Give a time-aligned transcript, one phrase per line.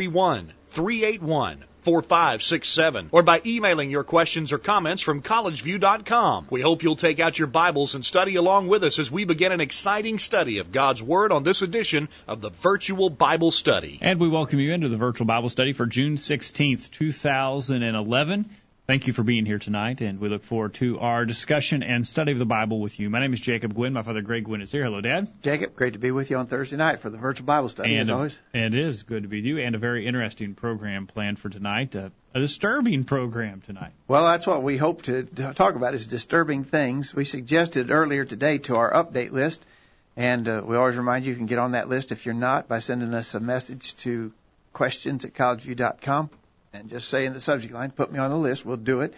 [0.00, 6.46] 331 381 4567 or by emailing your questions or comments from collegeview.com.
[6.50, 9.52] We hope you'll take out your Bibles and study along with us as we begin
[9.52, 13.98] an exciting study of God's Word on this edition of the Virtual Bible Study.
[14.00, 18.50] And we welcome you into the Virtual Bible Study for June 16th, 2011.
[18.90, 22.32] Thank you for being here tonight, and we look forward to our discussion and study
[22.32, 23.08] of the Bible with you.
[23.08, 23.92] My name is Jacob Gwin.
[23.92, 24.82] My father, Greg Gwin, is here.
[24.82, 25.28] Hello, Dad.
[25.42, 28.00] Jacob, great to be with you on Thursday night for the virtual Bible study, and
[28.00, 28.38] as a, always.
[28.52, 31.48] And it is good to be with you, and a very interesting program planned for
[31.48, 31.94] tonight.
[31.94, 33.92] Uh, a disturbing program tonight.
[34.08, 37.14] Well, that's what we hope to talk about is disturbing things.
[37.14, 39.64] We suggested earlier today to our update list,
[40.16, 42.66] and uh, we always remind you you can get on that list if you're not
[42.66, 44.32] by sending us a message to
[44.72, 46.30] questions at collegeview.com
[46.72, 48.64] and just say in the subject line, put me on the list.
[48.64, 49.14] We'll do it.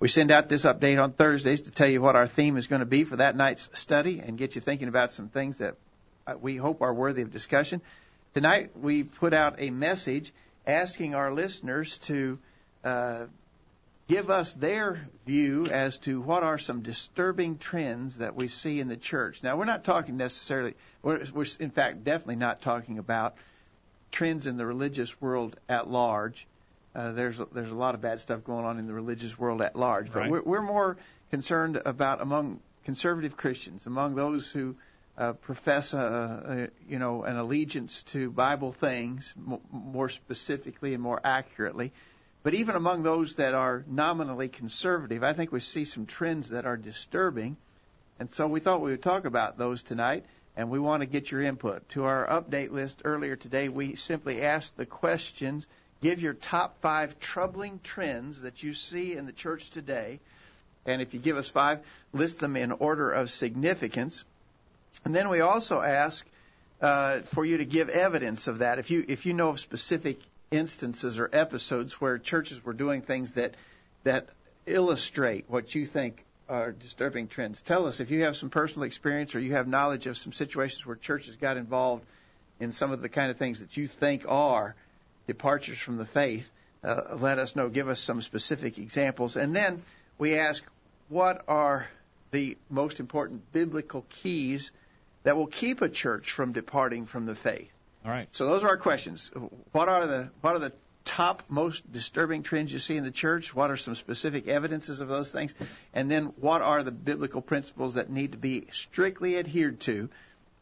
[0.00, 2.80] We send out this update on Thursdays to tell you what our theme is going
[2.80, 5.74] to be for that night's study and get you thinking about some things that
[6.26, 7.80] uh, we hope are worthy of discussion.
[8.34, 10.32] Tonight, we put out a message
[10.66, 12.38] asking our listeners to
[12.84, 13.26] uh,
[14.08, 18.88] give us their view as to what are some disturbing trends that we see in
[18.88, 19.42] the church.
[19.42, 23.36] Now, we're not talking necessarily, we're, we're in fact definitely not talking about
[24.10, 26.46] trends in the religious world at large.
[26.98, 29.62] Uh, there's a, there's a lot of bad stuff going on in the religious world
[29.62, 30.30] at large, but right.
[30.32, 30.96] we're, we're more
[31.30, 34.74] concerned about among conservative Christians, among those who
[35.16, 41.00] uh, profess a, a, you know an allegiance to Bible things m- more specifically and
[41.00, 41.92] more accurately.
[42.42, 46.66] But even among those that are nominally conservative, I think we see some trends that
[46.66, 47.56] are disturbing,
[48.18, 50.24] and so we thought we would talk about those tonight.
[50.56, 51.88] And we want to get your input.
[51.90, 55.64] To our update list earlier today, we simply asked the questions
[56.02, 60.20] give your top five troubling trends that you see in the church today.
[60.86, 61.80] And if you give us five,
[62.12, 64.24] list them in order of significance.
[65.04, 66.26] And then we also ask
[66.80, 68.78] uh, for you to give evidence of that.
[68.78, 70.20] If you if you know of specific
[70.50, 73.54] instances or episodes where churches were doing things that
[74.04, 74.28] that
[74.66, 78.00] illustrate what you think are disturbing trends, tell us.
[78.00, 81.36] If you have some personal experience or you have knowledge of some situations where churches
[81.36, 82.04] got involved
[82.60, 84.74] in some of the kind of things that you think are
[85.28, 86.50] departures from the faith,
[86.82, 87.68] uh, let us know.
[87.68, 89.36] Give us some specific examples.
[89.36, 89.82] And then
[90.18, 90.64] we ask,
[91.08, 91.88] what are
[92.32, 94.72] the most important biblical keys
[95.22, 97.70] that will keep a church from departing from the faith?
[98.04, 98.28] All right.
[98.32, 99.30] So those are our questions.
[99.72, 100.72] What are the what are the
[101.04, 103.54] top most disturbing trends you see in the church?
[103.54, 105.54] What are some specific evidences of those things?
[105.94, 110.10] And then what are the biblical principles that need to be strictly adhered to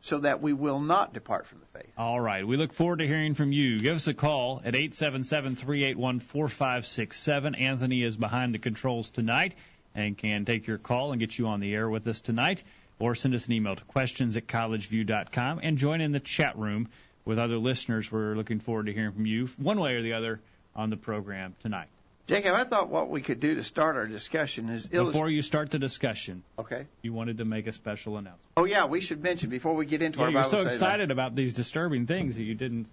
[0.00, 1.90] so that we will not depart from the faith.
[1.96, 2.46] All right.
[2.46, 3.78] We look forward to hearing from you.
[3.78, 7.60] Give us a call at 877-381-4567.
[7.60, 9.54] Anthony is behind the controls tonight
[9.94, 12.62] and can take your call and get you on the air with us tonight.
[12.98, 16.88] Or send us an email to questions at collegeview.com and join in the chat room
[17.26, 18.10] with other listeners.
[18.10, 20.40] We're looking forward to hearing from you one way or the other
[20.74, 21.88] on the program tonight.
[22.26, 25.42] Jacob, I thought what we could do to start our discussion is illust- before you
[25.42, 26.42] start the discussion.
[26.58, 26.86] Okay.
[27.02, 28.40] You wanted to make a special announcement.
[28.56, 31.12] Oh yeah, we should mention before we get into yeah, our you're Bible so excited
[31.12, 32.88] about these disturbing things that you didn't.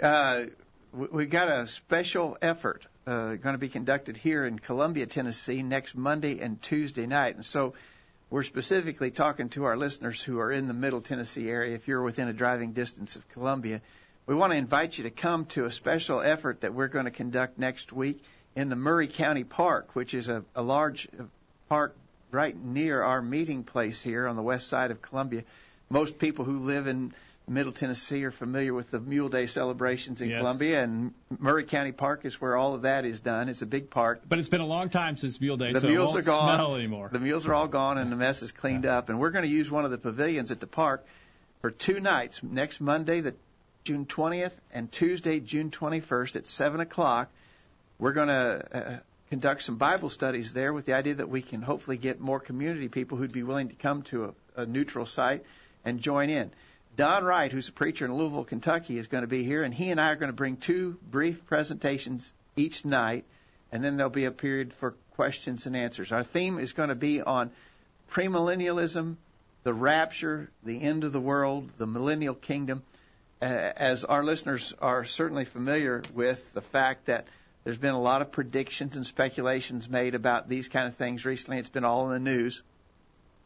[0.00, 0.44] Uh,
[0.92, 5.64] we, we got a special effort uh, going to be conducted here in Columbia, Tennessee,
[5.64, 7.74] next Monday and Tuesday night, and so
[8.30, 11.74] we're specifically talking to our listeners who are in the Middle Tennessee area.
[11.74, 13.82] If you're within a driving distance of Columbia,
[14.24, 17.10] we want to invite you to come to a special effort that we're going to
[17.10, 18.22] conduct next week
[18.54, 21.08] in the Maury County Park, which is a, a large
[21.68, 21.96] park
[22.30, 25.44] right near our meeting place here on the west side of Columbia.
[25.90, 27.12] Most people who live in
[27.48, 30.38] Middle Tennessee are familiar with the Mule Day celebrations in yes.
[30.38, 33.48] Columbia, and Maury County Park is where all of that is done.
[33.48, 34.22] It's a big park.
[34.28, 36.56] But it's been a long time since Mule Day, the so mules are gone.
[36.56, 37.10] smell anymore.
[37.12, 38.98] The mules are all gone, and the mess is cleaned yeah.
[38.98, 39.08] up.
[39.08, 41.04] And we're going to use one of the pavilions at the park
[41.60, 42.42] for two nights.
[42.42, 43.34] Next Monday, the
[43.84, 47.30] June 20th, and Tuesday, June 21st at 7 o'clock.
[48.02, 48.96] We're going to uh,
[49.30, 52.88] conduct some Bible studies there with the idea that we can hopefully get more community
[52.88, 55.44] people who'd be willing to come to a, a neutral site
[55.84, 56.50] and join in.
[56.96, 59.92] Don Wright, who's a preacher in Louisville, Kentucky, is going to be here, and he
[59.92, 63.24] and I are going to bring two brief presentations each night,
[63.70, 66.10] and then there'll be a period for questions and answers.
[66.10, 67.52] Our theme is going to be on
[68.10, 69.14] premillennialism,
[69.62, 72.82] the rapture, the end of the world, the millennial kingdom,
[73.40, 77.28] as our listeners are certainly familiar with the fact that
[77.64, 81.58] there's been a lot of predictions and speculations made about these kind of things recently.
[81.58, 82.62] It's been all in the news.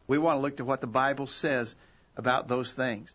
[0.07, 1.75] We want to look to what the Bible says
[2.15, 3.13] about those things.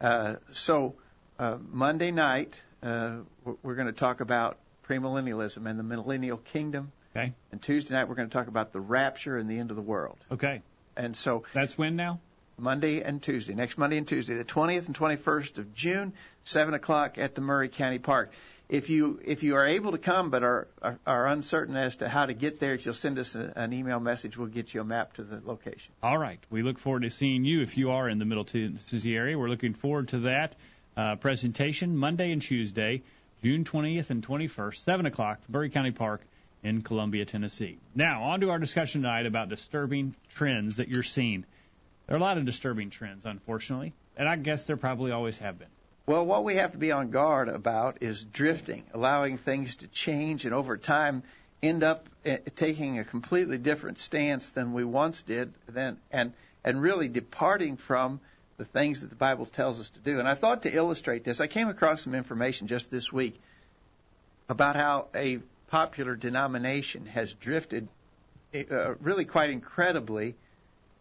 [0.00, 0.94] Uh, so
[1.38, 3.16] uh, Monday night, uh,
[3.62, 4.58] we're going to talk about
[4.88, 6.92] premillennialism and the millennial kingdom.
[7.16, 7.32] Okay.
[7.50, 9.82] And Tuesday night, we're going to talk about the rapture and the end of the
[9.82, 10.18] world.
[10.30, 10.62] Okay.
[10.96, 12.20] And so that's when now?
[12.56, 16.12] Monday and Tuesday, next Monday and Tuesday, the 20th and 21st of June,
[16.44, 18.32] 7 o'clock at the Maury County Park.
[18.68, 22.08] If you if you are able to come but are, are, are uncertain as to
[22.08, 24.80] how to get there, if you'll send us a, an email message, we'll get you
[24.80, 25.92] a map to the location.
[26.02, 26.40] All right.
[26.50, 29.38] We look forward to seeing you if you are in the Middle Tennessee area.
[29.38, 30.56] We're looking forward to that
[30.96, 33.02] uh, presentation Monday and Tuesday,
[33.42, 36.22] June 20th and 21st, 7 o'clock, Maury County Park
[36.62, 37.78] in Columbia, Tennessee.
[37.94, 41.44] Now, on to our discussion tonight about disturbing trends that you're seeing.
[42.06, 45.58] There are a lot of disturbing trends, unfortunately, and I guess there probably always have
[45.58, 45.68] been.
[46.06, 50.44] Well, what we have to be on guard about is drifting, allowing things to change,
[50.44, 51.22] and over time
[51.62, 56.82] end up eh, taking a completely different stance than we once did, then and and
[56.82, 58.20] really departing from
[58.58, 60.18] the things that the Bible tells us to do.
[60.18, 63.40] And I thought to illustrate this, I came across some information just this week
[64.48, 67.88] about how a popular denomination has drifted
[68.52, 70.34] eh, uh, really quite incredibly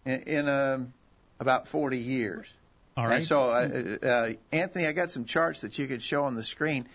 [0.05, 0.93] in, in um,
[1.41, 2.47] about 40 years.
[2.95, 3.15] All right.
[3.15, 6.43] And so, uh, uh, Anthony, I got some charts that you could show on the
[6.43, 6.87] screen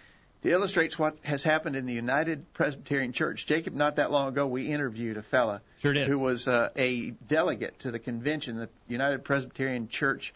[0.43, 3.47] to illustrate what has happened in the United Presbyterian Church.
[3.47, 7.81] Jacob, not that long ago, we interviewed a fella sure who was uh, a delegate
[7.81, 10.33] to the convention, the United Presbyterian Church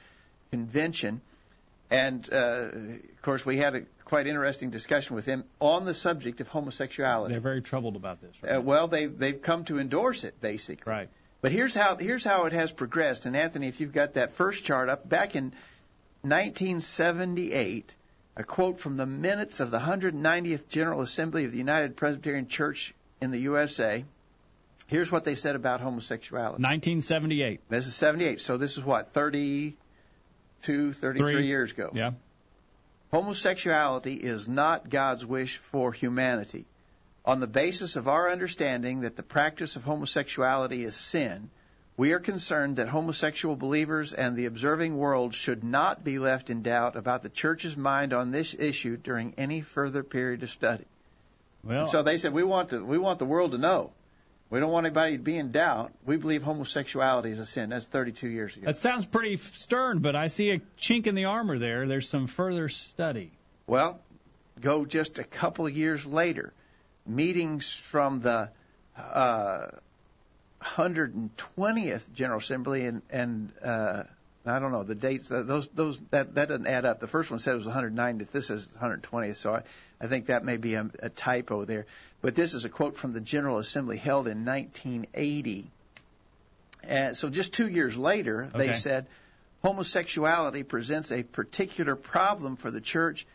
[0.51, 1.21] convention,
[1.91, 6.41] and uh, of course, we had a quite interesting discussion with him on the subject
[6.41, 7.33] of homosexuality.
[7.33, 8.35] They're very troubled about this.
[8.43, 8.57] Right?
[8.57, 10.91] Uh, well, they they've come to endorse it basically.
[10.91, 11.09] Right.
[11.43, 13.27] But here's how here's how it has progressed.
[13.27, 15.53] And Anthony, if you've got that first chart up, back in
[16.23, 17.97] 1978,
[18.37, 22.95] a quote from the minutes of the 190th General Assembly of the United Presbyterian Church
[23.21, 24.05] in the USA.
[24.87, 26.63] Here's what they said about homosexuality.
[26.63, 27.61] 1978.
[27.69, 28.41] This is 78.
[28.41, 31.47] So this is what 32, 33 Three.
[31.47, 31.91] years ago.
[31.93, 32.13] Yeah.
[33.11, 36.67] Homosexuality is not God's wish for humanity.
[37.25, 41.51] On the basis of our understanding that the practice of homosexuality is sin,
[41.97, 46.63] we are concerned that homosexual believers and the observing world should not be left in
[46.63, 50.85] doubt about the church's mind on this issue during any further period of study.
[51.63, 53.93] Well, And so they said we want the we want the world to know.
[54.51, 55.93] We don't want anybody to be in doubt.
[56.05, 57.71] We believe homosexuality is a sin.
[57.71, 58.67] That's 32 years ago.
[58.67, 61.87] that sounds pretty stern, but I see a chink in the armor there.
[61.87, 63.31] There's some further study.
[63.67, 64.01] Well,
[64.61, 66.53] go just a couple of years later.
[67.07, 68.51] Meetings from the
[68.97, 69.67] uh,
[70.63, 74.05] 120th General Assembly and and uh,
[74.45, 75.31] I don't know the dates.
[75.31, 77.01] Uh, those those that that doesn't add up.
[77.01, 78.31] The first one said it was 190th.
[78.31, 79.37] This is 120th.
[79.37, 79.63] So I
[80.01, 81.87] I think that may be a, a typo there.
[82.21, 85.71] But this is a quote from the General Assembly held in 1980.
[86.85, 89.07] And so just two years later, they said
[89.63, 93.27] homosexuality presents a particular problem for the church.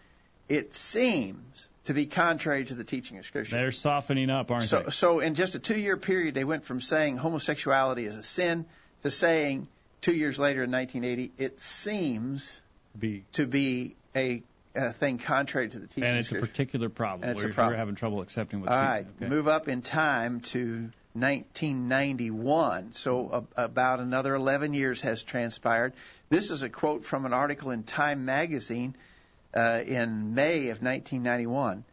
[0.50, 3.56] It seems to be contrary to the teaching of Scripture.
[3.56, 4.92] They're softening up, aren't So, they?
[4.92, 8.66] so in just a two-year period, they went from saying homosexuality is a sin
[9.04, 9.69] to saying
[10.01, 12.60] two years later in 1980, it seems
[13.00, 14.44] Be to be a,
[14.75, 17.30] a thing contrary to the teaching and of it's a particular problem.
[17.30, 17.75] And it's a problem.
[17.75, 18.69] we're having trouble accepting what.
[18.69, 19.30] All right, okay.
[19.30, 22.91] move up in time to 1991.
[22.91, 25.94] So a, about another 11 years has transpired.
[26.29, 28.94] This is a quote from an article in Time magazine
[29.54, 31.84] uh, in May of 1991.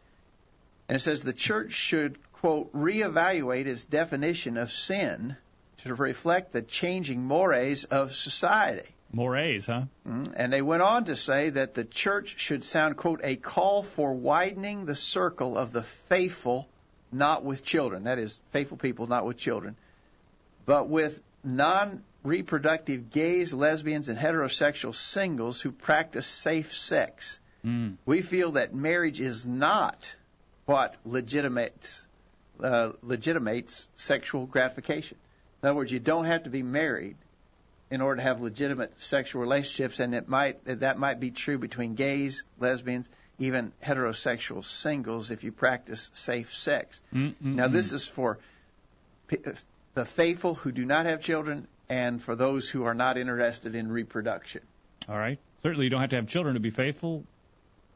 [0.87, 5.35] And it says the church should, quote, reevaluate its definition of sin
[5.77, 8.89] to reflect the changing mores of society.
[9.11, 9.83] Mores, huh?
[10.07, 13.81] Mm, And they went on to say that the church should sound, quote, a call
[13.81, 16.67] for widening the circle of the faithful,
[17.11, 18.03] not with children.
[18.03, 19.75] That is, faithful people, not with children,
[20.65, 27.39] but with non reproductive gays, lesbians, and heterosexual singles who practice safe sex.
[27.65, 27.95] Mm.
[28.05, 30.15] We feel that marriage is not
[30.65, 32.07] what legitimates
[32.61, 35.17] uh, legitimates sexual gratification.
[35.61, 37.17] In other words, you don't have to be married
[37.91, 41.95] in order to have legitimate sexual relationships, and it might that might be true between
[41.95, 47.01] gays, lesbians, even heterosexual singles if you practice safe sex.
[47.13, 47.35] Mm-mm-mm.
[47.41, 48.39] Now, this is for
[49.27, 49.37] p-
[49.93, 53.91] the faithful who do not have children, and for those who are not interested in
[53.91, 54.61] reproduction.
[55.09, 55.39] All right.
[55.63, 57.23] Certainly, you don't have to have children to be faithful,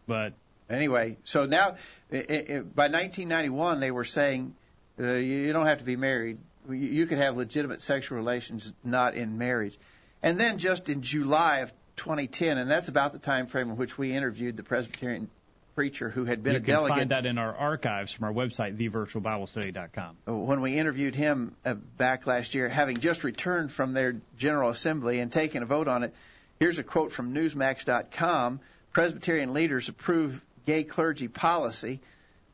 [0.09, 0.33] but
[0.69, 1.75] Anyway, so now
[2.11, 4.53] i i by 1991, they were saying
[4.99, 6.37] uh, you you don't have to be married.
[6.69, 9.77] You, you can have legitimate sexual relations not in marriage.
[10.21, 13.97] And then just in July of 2010, and that's about the time frame in which
[13.97, 15.29] we interviewed the Presbyterian
[15.73, 18.77] preacher who had been you a can find that in our archives from our website,
[18.77, 20.17] thevirtualbiblestudy.com.
[20.47, 25.19] When we interviewed him uh, back last year, having just returned from their General Assembly
[25.19, 26.13] and taken a vote on it,
[26.59, 28.59] here's a quote from Newsmax.com
[28.91, 32.01] Presbyterian leaders approve gay clergy policy.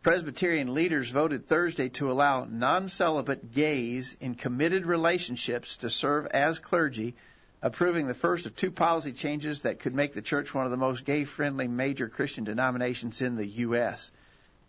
[0.03, 6.59] Presbyterian leaders voted Thursday to allow non celibate gays in committed relationships to serve as
[6.59, 7.15] clergy
[7.61, 10.77] approving the first of two policy changes that could make the church one of the
[10.77, 14.11] most gay friendly major Christian denominations in the U.S.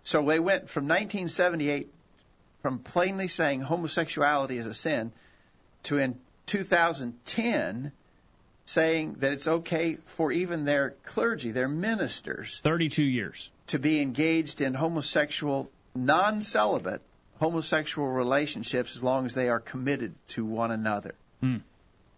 [0.03, 1.93] So they went from 1978
[2.63, 5.13] from plainly saying homosexuality is a sin
[5.83, 7.93] to in 2010
[8.67, 14.61] saying that it's okay for even their clergy, their ministers, 32 years, to be engaged
[14.61, 17.01] in homosexual, non celibate
[17.39, 21.15] homosexual relationships as long as they are committed to one another.
[21.41, 21.59] Hmm.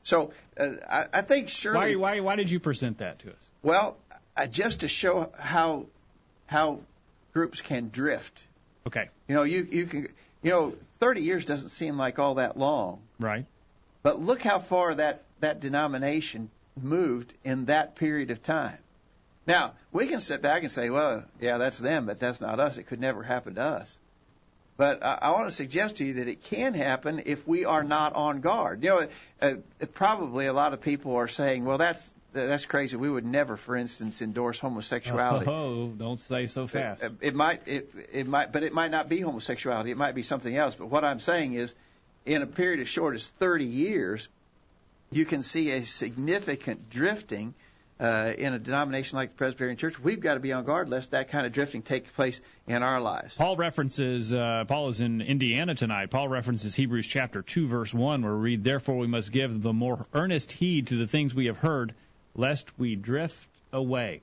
[0.02, 1.96] So uh, I, I think surely.
[1.96, 3.50] Why, why, why did you present that to us?
[3.62, 3.96] Well,
[4.36, 5.86] uh, just to show how
[6.46, 6.80] how
[7.32, 8.42] groups can drift.
[8.86, 9.10] Okay.
[9.28, 10.08] You know, you you can
[10.42, 13.00] you know, 30 years doesn't seem like all that long.
[13.18, 13.46] Right.
[14.02, 18.78] But look how far that that denomination moved in that period of time.
[19.46, 22.76] Now, we can sit back and say, well, yeah, that's them, but that's not us.
[22.76, 23.96] It could never happen to us.
[24.76, 27.82] But I, I want to suggest to you that it can happen if we are
[27.82, 28.84] not on guard.
[28.84, 29.08] You know,
[29.40, 29.54] uh,
[29.94, 32.96] probably a lot of people are saying, well, that's that's crazy.
[32.96, 35.46] We would never, for instance, endorse homosexuality.
[35.48, 37.02] Oh, don't say so fast.
[37.02, 39.90] It, it might, it, it might, but it might not be homosexuality.
[39.90, 40.74] It might be something else.
[40.74, 41.74] But what I'm saying is,
[42.26, 44.28] in a period as short as 30 years,
[45.10, 47.54] you can see a significant drifting
[48.00, 51.10] uh, in a denomination like the Presbyterian Church, we've got to be on guard lest
[51.10, 53.34] that kind of drifting take place in our lives.
[53.34, 56.10] Paul references, uh, Paul is in Indiana tonight.
[56.10, 59.72] Paul references Hebrews chapter 2, verse 1, where we read, Therefore we must give the
[59.72, 61.94] more earnest heed to the things we have heard,
[62.36, 64.22] lest we drift away.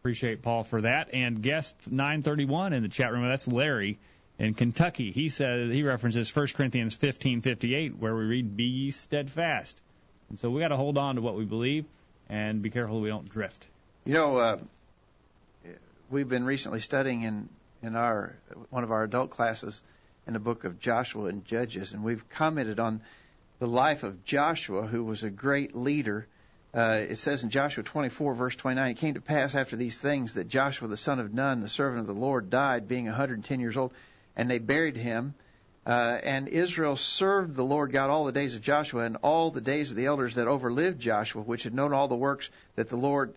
[0.00, 1.12] Appreciate Paul for that.
[1.12, 3.98] And guest 931 in the chat room, that's Larry
[4.38, 5.10] in Kentucky.
[5.10, 9.80] He says he references 1 Corinthians 15:58, where we read, "Be ye steadfast."
[10.28, 11.84] And so we got to hold on to what we believe
[12.28, 13.64] and be careful we don't drift.
[14.04, 14.58] You know, uh,
[16.10, 17.48] we've been recently studying in
[17.82, 18.36] in our
[18.70, 19.82] one of our adult classes
[20.26, 23.00] in the book of Joshua and Judges, and we've commented on
[23.58, 26.26] the life of Joshua, who was a great leader.
[26.74, 30.34] Uh, it says in Joshua 24, verse 29, it came to pass after these things
[30.34, 33.76] that Joshua the son of Nun, the servant of the Lord, died, being 110 years
[33.76, 33.92] old,
[34.36, 35.34] and they buried him.
[35.86, 39.60] Uh, and Israel served the Lord God all the days of Joshua and all the
[39.60, 42.96] days of the elders that overlived Joshua, which had known all the works that the
[42.96, 43.32] Lord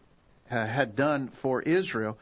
[0.49, 2.17] uh, had done for Israel.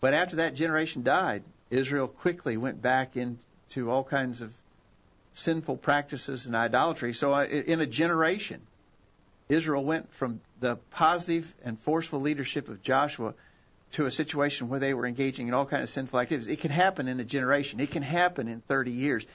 [0.00, 4.52] But after that generation died, Israel quickly went back into all kinds of
[5.34, 7.12] sinful practices and idolatry.
[7.12, 8.60] So, uh, in a generation,
[9.48, 13.34] Israel went from the positive and forceful leadership of Joshua
[13.92, 16.48] to a situation where they were engaging in all kinds of sinful activities.
[16.48, 17.78] It can happen in a generation.
[17.78, 19.26] It can happen in 30 years.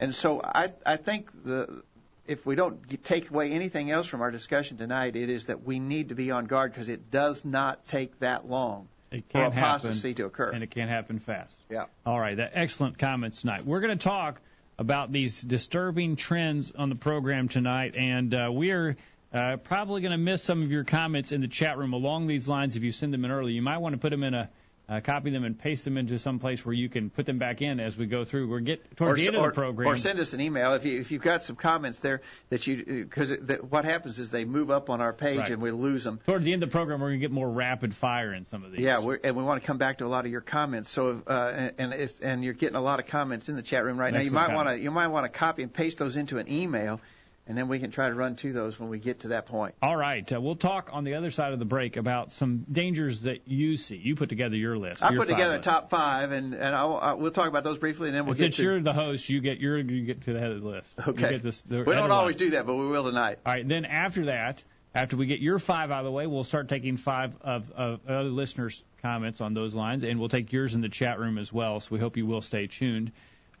[0.00, 1.82] And so I, I think the,
[2.26, 5.78] if we don't take away anything else from our discussion tonight, it is that we
[5.78, 9.52] need to be on guard because it does not take that long it for can
[9.52, 10.50] apostasy happen, to occur.
[10.50, 11.56] And it can happen fast.
[11.70, 11.86] Yeah.
[12.04, 12.36] All right.
[12.36, 13.64] That excellent comments tonight.
[13.64, 14.40] We're going to talk
[14.78, 18.96] about these disturbing trends on the program tonight, and uh, we are
[19.32, 22.48] uh, probably going to miss some of your comments in the chat room along these
[22.48, 22.74] lines.
[22.74, 24.50] If you send them in early, you might want to put them in a
[24.86, 27.62] uh, copy them and paste them into some place where you can put them back
[27.62, 28.48] in as we go through.
[28.48, 29.88] We're get towards or, the end or, of the program.
[29.88, 32.84] Or send us an email if you if you've got some comments there that you
[32.84, 33.32] because
[33.70, 35.50] what happens is they move up on our page right.
[35.52, 36.20] and we lose them.
[36.26, 38.62] Toward the end of the program, we're going to get more rapid fire in some
[38.62, 38.80] of these.
[38.80, 40.90] Yeah, and we want to come back to a lot of your comments.
[40.90, 43.98] So uh, and and, and you're getting a lot of comments in the chat room
[43.98, 44.20] right now.
[44.20, 47.00] You might want to you might want to copy and paste those into an email
[47.46, 49.74] and then we can try to run to those when we get to that point.
[49.82, 50.30] All right.
[50.32, 53.76] Uh, we'll talk on the other side of the break about some dangers that you
[53.76, 53.96] see.
[53.96, 55.02] You put together your list.
[55.02, 55.64] I your put together list.
[55.64, 58.38] top five, and and I'll, I'll, we'll talk about those briefly, and then we'll and
[58.38, 58.62] get since to.
[58.62, 60.94] you're the host, you get your you get to the head of the list.
[61.06, 61.38] Okay.
[61.38, 63.38] This, the we don't always do that, but we will tonight.
[63.44, 63.66] All right.
[63.66, 66.96] Then after that, after we get your five out of the way, we'll start taking
[66.96, 70.88] five of, of other listeners' comments on those lines, and we'll take yours in the
[70.88, 71.80] chat room as well.
[71.80, 73.12] So we hope you will stay tuned.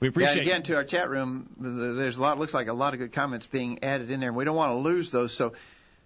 [0.04, 2.38] We Yeah, appreciate and again, to our chat room, there's a lot.
[2.38, 4.72] Looks like a lot of good comments being added in there, and we don't want
[4.72, 5.32] to lose those.
[5.32, 5.54] So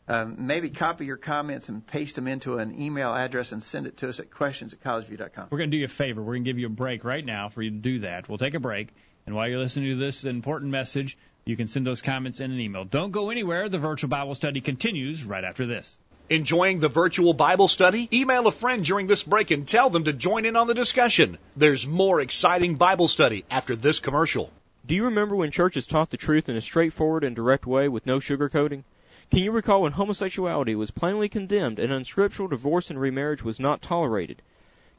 [0.07, 3.97] um, maybe copy your comments and paste them into an email address and send it
[3.99, 5.49] to us at questions at collegeview.com.
[5.51, 6.23] We're going to do you a favor.
[6.23, 8.29] We're going to give you a break right now for you to do that.
[8.29, 8.91] We'll take a break,
[9.27, 12.61] and while you're listening to this important message, you can send those comments in an
[12.61, 12.85] email.
[12.85, 13.69] Don't go anywhere.
[13.69, 15.99] The virtual Bible study continues right after this.
[16.31, 18.07] Enjoying the virtual Bible study?
[18.13, 21.39] Email a friend during this break and tell them to join in on the discussion.
[21.57, 24.53] There's more exciting Bible study after this commercial.
[24.87, 28.05] Do you remember when churches taught the truth in a straightforward and direct way with
[28.05, 28.85] no sugarcoating?
[29.31, 33.81] Can you recall when homosexuality was plainly condemned and unscriptural divorce and remarriage was not
[33.81, 34.43] tolerated?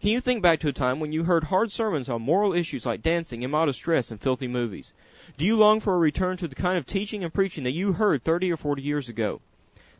[0.01, 2.87] Can you think back to a time when you heard hard sermons on moral issues
[2.87, 4.93] like dancing, immodest dress, and filthy movies?
[5.37, 7.93] Do you long for a return to the kind of teaching and preaching that you
[7.93, 9.41] heard 30 or 40 years ago?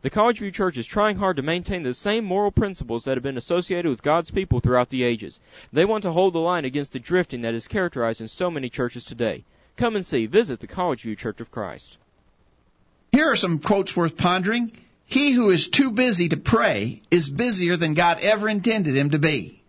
[0.02, 3.24] The College View Church is trying hard to maintain the same moral principles that have
[3.24, 5.42] been associated with God's people throughout the ages.
[5.74, 8.70] They want to hold the line against the drifting that is characterized in so many
[8.70, 9.44] churches today.
[9.76, 10.26] Come and see.
[10.26, 11.98] Visit the College View Church of Christ.
[13.12, 14.72] Here are some quotes worth pondering.
[15.06, 19.20] He who is too busy to pray is busier than God ever intended him to
[19.20, 19.62] be.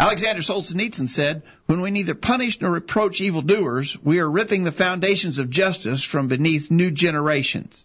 [0.00, 5.38] Alexander Solzhenitsyn said, When we neither punish nor reproach evildoers, we are ripping the foundations
[5.38, 7.84] of justice from beneath new generations.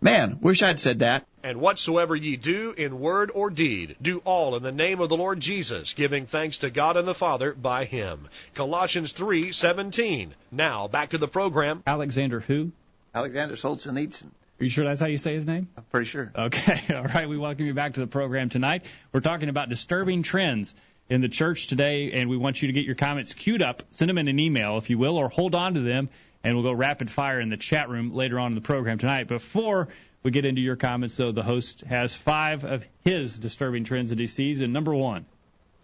[0.00, 1.26] Man, wish I'd said that.
[1.42, 5.16] And whatsoever ye do in word or deed, do all in the name of the
[5.16, 8.28] Lord Jesus, giving thanks to God and the Father by him.
[8.54, 10.34] Colossians 3:17.
[10.52, 11.82] Now, back to the program.
[11.86, 12.72] Alexander who?
[13.14, 14.26] Alexander Solzhenitsyn.
[14.58, 15.68] Are you sure that's how you say his name?
[15.76, 16.30] I'm pretty sure.
[16.34, 16.94] Okay.
[16.94, 17.28] All right.
[17.28, 18.84] We welcome you back to the program tonight.
[19.12, 20.74] We're talking about disturbing trends
[21.08, 23.82] in the church today, and we want you to get your comments queued up.
[23.92, 26.08] Send them in an email, if you will, or hold on to them,
[26.46, 29.26] and we'll go rapid fire in the chat room later on in the program tonight.
[29.26, 29.88] Before
[30.22, 34.20] we get into your comments, though, the host has five of his disturbing trends that
[34.20, 35.26] he sees, and number one.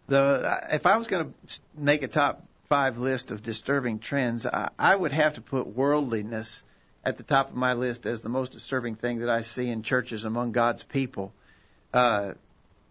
[0.06, 4.70] The if I was going to make a top five list of disturbing trends, I,
[4.78, 6.62] I would have to put worldliness
[7.04, 9.82] at the top of my list as the most disturbing thing that I see in
[9.82, 11.32] churches among God's people.
[11.92, 12.34] Uh,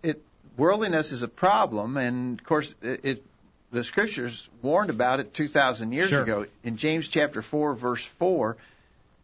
[0.03, 0.21] it
[0.57, 3.25] worldliness is a problem, and of course, it, it
[3.71, 6.23] the scriptures warned about it 2,000 years Sure.
[6.23, 6.45] ago.
[6.63, 8.57] In James chapter 4, verse 4,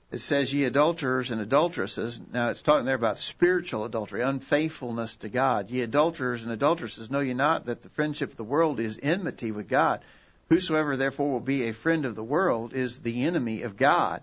[0.10, 2.20] it says, Ye adulterers and adulteresses.
[2.32, 5.70] Now, it's talking there about spiritual adultery, unfaithfulness to God.
[5.70, 9.52] Ye adulterers and adulteresses, know ye not that the friendship of the world is enmity
[9.52, 10.02] with God?
[10.50, 14.22] Whosoever therefore will be a friend of the world is the enemy of God.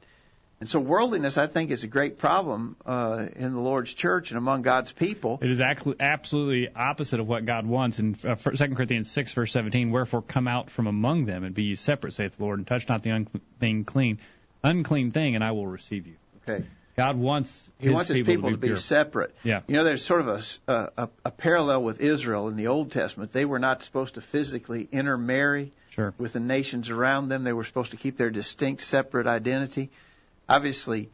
[0.60, 4.38] And so, worldliness, I think, is a great problem uh, in the Lord's church and
[4.38, 5.38] among God's people.
[5.42, 7.98] It is absolutely opposite of what God wants.
[7.98, 11.64] In uh, 2 Corinthians 6, verse 17, Wherefore come out from among them and be
[11.64, 14.18] ye separate, saith the Lord, and touch not the unclean clean,
[14.62, 16.14] unclean thing, and I will receive you.
[16.48, 16.64] Okay.
[16.96, 18.76] God wants He wants his people to be pure.
[18.76, 19.34] separate.
[19.42, 19.62] Yeah.
[19.66, 20.28] You know, there's sort of
[20.68, 23.32] a, a, a parallel with Israel in the Old Testament.
[23.32, 26.14] They were not supposed to physically intermarry Sure.
[26.18, 27.44] with the nations around them.
[27.44, 29.90] They were supposed to keep their distinct, separate identity.
[30.48, 31.10] Obviously,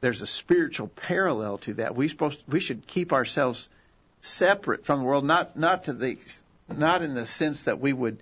[0.00, 1.94] there's a spiritual parallel to that.
[1.94, 3.68] We supposed we should keep ourselves
[4.20, 6.18] separate from the world, not not to the
[6.68, 8.18] not in the sense that we would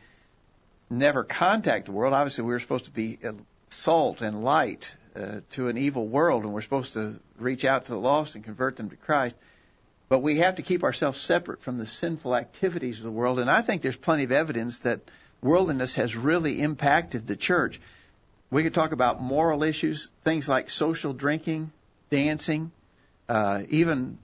[0.88, 2.14] never contact the world.
[2.14, 3.18] Obviously, we were supposed to be
[3.68, 7.92] salt and light uh, to an evil world, and we're supposed to reach out to
[7.92, 9.36] the lost and convert them to Christ.
[10.08, 13.38] But we have to keep ourselves separate from the sinful activities of the world.
[13.38, 15.00] And I think there's plenty of evidence that
[15.40, 17.80] worldliness has really impacted the church.
[18.50, 21.70] We could talk about moral issues, things like social drinking,
[22.10, 22.72] dancing,
[23.28, 24.18] uh, even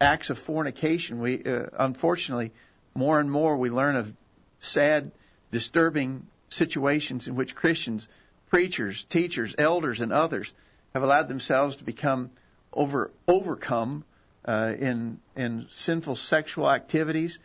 [0.00, 1.18] acts of fornication.
[1.18, 2.52] We, uh, unfortunately,
[2.94, 4.12] more and more we learn of
[4.60, 5.10] sad,
[5.50, 8.08] disturbing situations in which Christians,
[8.50, 10.52] preachers, teachers, elders, and others
[10.92, 12.30] have allowed themselves to become
[12.72, 14.04] over overcome
[14.44, 17.38] uh, in in sinful sexual activities.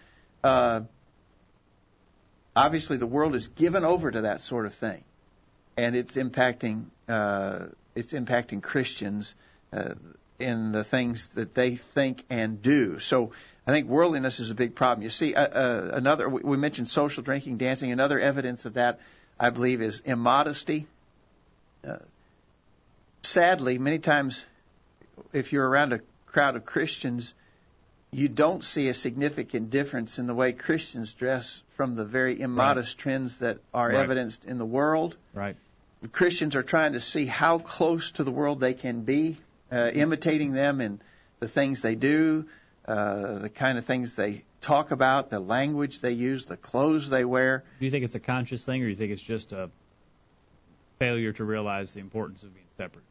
[0.43, 0.81] Uh,
[2.55, 5.03] obviously, the world is given over to that sort of thing,
[5.79, 9.35] and it's impacting uh, it's impacting Christians
[9.73, 9.95] uh,
[10.37, 12.99] in the things that they think and do.
[12.99, 13.31] So
[13.65, 15.03] I think worldliness is a big problem.
[15.03, 17.91] You see, uh, uh, another we mentioned social drinking, dancing.
[17.91, 18.99] Another evidence of that,
[19.39, 20.85] I believe, is immodesty.
[21.87, 21.97] Uh,
[23.23, 24.45] sadly, many times,
[25.33, 27.33] if you're around a crowd of Christians,
[28.11, 32.97] you don't see a significant difference in the way Christians dress from the very immodest
[32.97, 34.03] trends that are Right.
[34.03, 35.15] evidenced in the world.
[35.33, 35.55] Right.
[36.11, 39.37] Christians are trying to see how close to the world they can be,
[39.71, 41.01] uh, imitating them in
[41.39, 42.45] the things they do,
[42.85, 47.25] uh, the kind of things they talk about, the language they use, the clothes they
[47.25, 47.63] wear.
[47.79, 49.69] Do you think it's a conscious thing, or do you think it's just a
[50.99, 53.03] failure to realize the importance of being separate?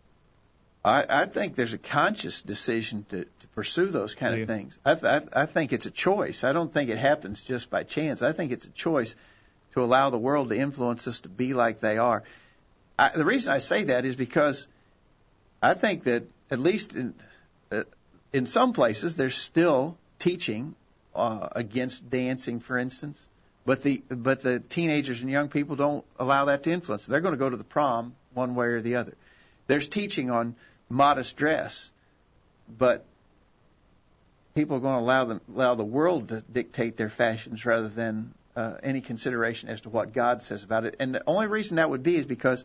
[0.84, 4.78] I, I think there's a conscious decision to, to pursue those kind of things.
[4.84, 6.44] I, I, I think it's a choice.
[6.44, 8.22] I don't think it happens just by chance.
[8.22, 9.14] I think it's a choice
[9.74, 12.22] to allow the world to influence us to be like they are.
[12.98, 14.66] I, the reason I say that is because
[15.62, 17.14] I think that at least in
[17.70, 17.84] uh,
[18.32, 20.74] in some places there's still teaching
[21.14, 23.28] uh, against dancing, for instance.
[23.64, 27.06] But the but the teenagers and young people don't allow that to influence.
[27.06, 29.14] They're going to go to the prom one way or the other.
[29.66, 30.54] There's teaching on
[30.88, 31.90] modest dress,
[32.78, 33.04] but
[34.54, 38.32] people are going to allow them allow the world to dictate their fashions rather than
[38.56, 40.96] uh, any consideration as to what God says about it.
[40.98, 42.64] And the only reason that would be is because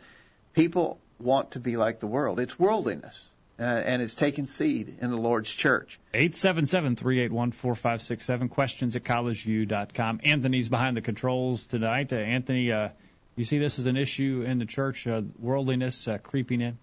[0.53, 2.39] people want to be like the world.
[2.39, 3.29] It's worldliness.
[3.59, 5.99] uh, and it's taken seed in the Lord's church.
[6.15, 8.49] 877-381-4567.
[8.49, 10.21] Questions at collegeview.com.
[10.23, 12.11] Anthony's behind the controls tonight.
[12.13, 12.89] Uh, Anthony, uh,
[13.35, 16.77] you see this as an issue in the church, uh, worldliness uh, creeping in?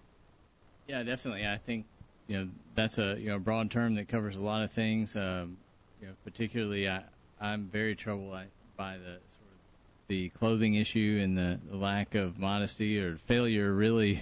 [0.87, 1.45] Yeah, definitely.
[1.47, 1.85] I think
[2.27, 5.15] you know that's a you know broad term that covers a lot of things.
[5.15, 5.55] Um,
[6.01, 7.03] you know, particularly I
[7.39, 8.35] I'm very troubled
[8.75, 9.30] by the sort of
[10.11, 14.21] the clothing issue and the, lack of modesty or failure really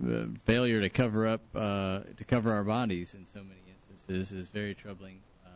[0.00, 4.48] uh, failure to cover up uh, to cover our bodies in so many instances is
[4.50, 5.18] very troubling.
[5.44, 5.52] Um,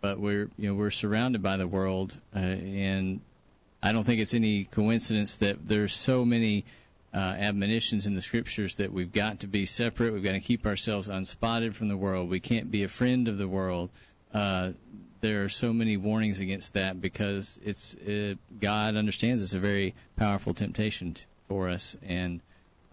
[0.00, 3.20] but we're you know we're surrounded by the world, uh, and
[3.80, 6.64] I don't think it's any coincidence that there's so many
[7.14, 10.12] uh, admonitions in the scriptures that we've got to be separate.
[10.12, 12.30] We've got to keep ourselves unspotted from the world.
[12.30, 13.90] We can't be a friend of the world.
[14.34, 14.72] Uh,
[15.20, 19.94] there are so many warnings against that because it's it, God understands it's a very
[20.16, 22.40] powerful temptation t- for us, and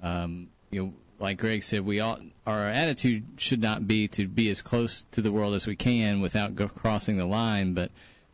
[0.03, 4.49] um, you know, like Greg said, we ought our attitude should not be to be
[4.49, 7.91] as close to the world as we can without go, crossing the line, but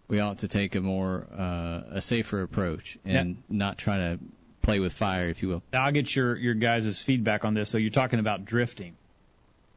[0.08, 3.42] we ought to take a more uh, a safer approach and Yeah.
[3.50, 4.20] not try to
[4.62, 5.64] play with fire, if you will.
[5.74, 7.70] Now, I'll get your your guys' feedback on this.
[7.70, 8.96] So you're talking about drifting,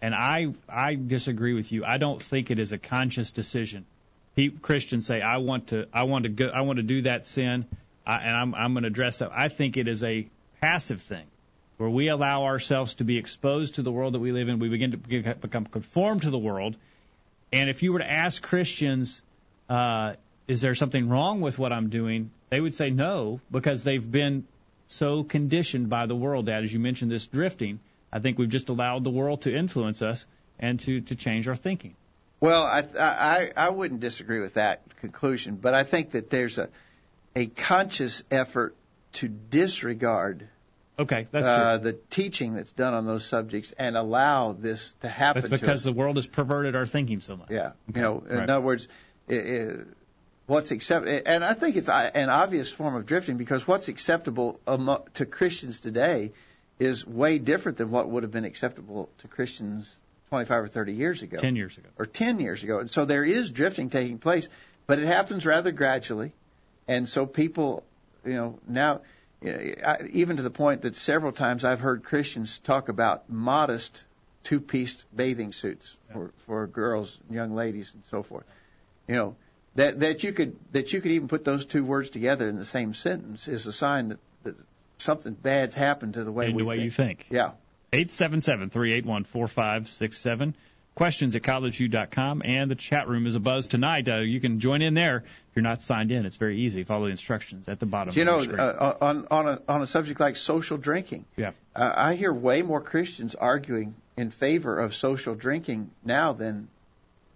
[0.02, 1.84] and I I disagree with you.
[1.84, 3.86] I don't think it is a conscious decision.
[4.34, 7.24] He, Christians say, I want to I want to go I want to do that
[7.24, 7.66] sin,
[8.06, 9.30] I, and I'm I'm going to address that.
[9.32, 10.26] I think it is a
[10.60, 11.26] passive thing,
[11.76, 14.58] where we allow ourselves to be exposed to the world that we live in.
[14.58, 16.76] We begin to become conformed to the world,
[17.52, 19.22] and if you were to ask Christians,
[19.68, 20.14] uh,
[20.48, 22.30] is there something wrong with what I'm doing?
[22.50, 24.46] They would say no, because they've been
[24.88, 26.64] so conditioned by the world, Dad.
[26.64, 27.80] As you mentioned, this drifting,
[28.12, 30.26] I think we've just allowed the world to influence us
[30.58, 31.94] and to, to change our thinking.
[32.40, 36.68] Well, I, I I wouldn't disagree with that conclusion, but I think that there's a
[37.34, 38.76] a conscious effort
[39.14, 40.48] to disregard
[40.96, 45.42] Okay, that's uh, the teaching that's done on those subjects and allow this to happen.
[45.42, 45.84] That's because us.
[45.84, 47.50] the world has perverted our thinking so much.
[47.50, 48.48] Yeah, Okay, you know, in right.
[48.48, 48.88] other words,
[49.28, 49.76] i i
[50.46, 54.60] what's accept, and I think it's uh, an obvious form of drifting because what's acceptable
[55.14, 56.32] to Christians today
[56.78, 59.98] is way different than what would have been acceptable to Christians
[60.30, 61.88] 25 or 30 years ago, Ten years ago.
[61.98, 64.48] or 10 years ago, and so there is drifting taking place,
[64.86, 66.32] but it happens rather gradually,
[66.88, 67.84] and so people,
[68.24, 69.00] you know, now.
[69.42, 74.02] Eh, I- Even to the point that several times I've heard Christians talk about modest
[74.42, 78.44] two-piece bathing suits for, for girls, young ladies, and so forth.
[79.06, 79.36] You know
[79.74, 82.64] that that you could that you could even put those two words together in the
[82.64, 84.54] same sentence is a sign that, that
[84.96, 86.84] something bad's happened to the way in we the way think.
[86.84, 87.26] you think.
[87.30, 87.50] Yeah.
[87.94, 90.54] 877-381-4567.
[90.94, 94.08] Questions at collegeview.com, and the chat room is a buzz tonight.
[94.08, 96.24] Uh, you can join in there if you're not signed in.
[96.24, 96.84] It's very easy.
[96.84, 98.60] Follow the instructions at the bottom Do you of know the screen.
[98.60, 101.24] uh, on on a on a subject like social drinking?
[101.36, 101.50] Yeah.
[101.74, 106.68] Uh, I hear way more Christians arguing in favor of social drinking now than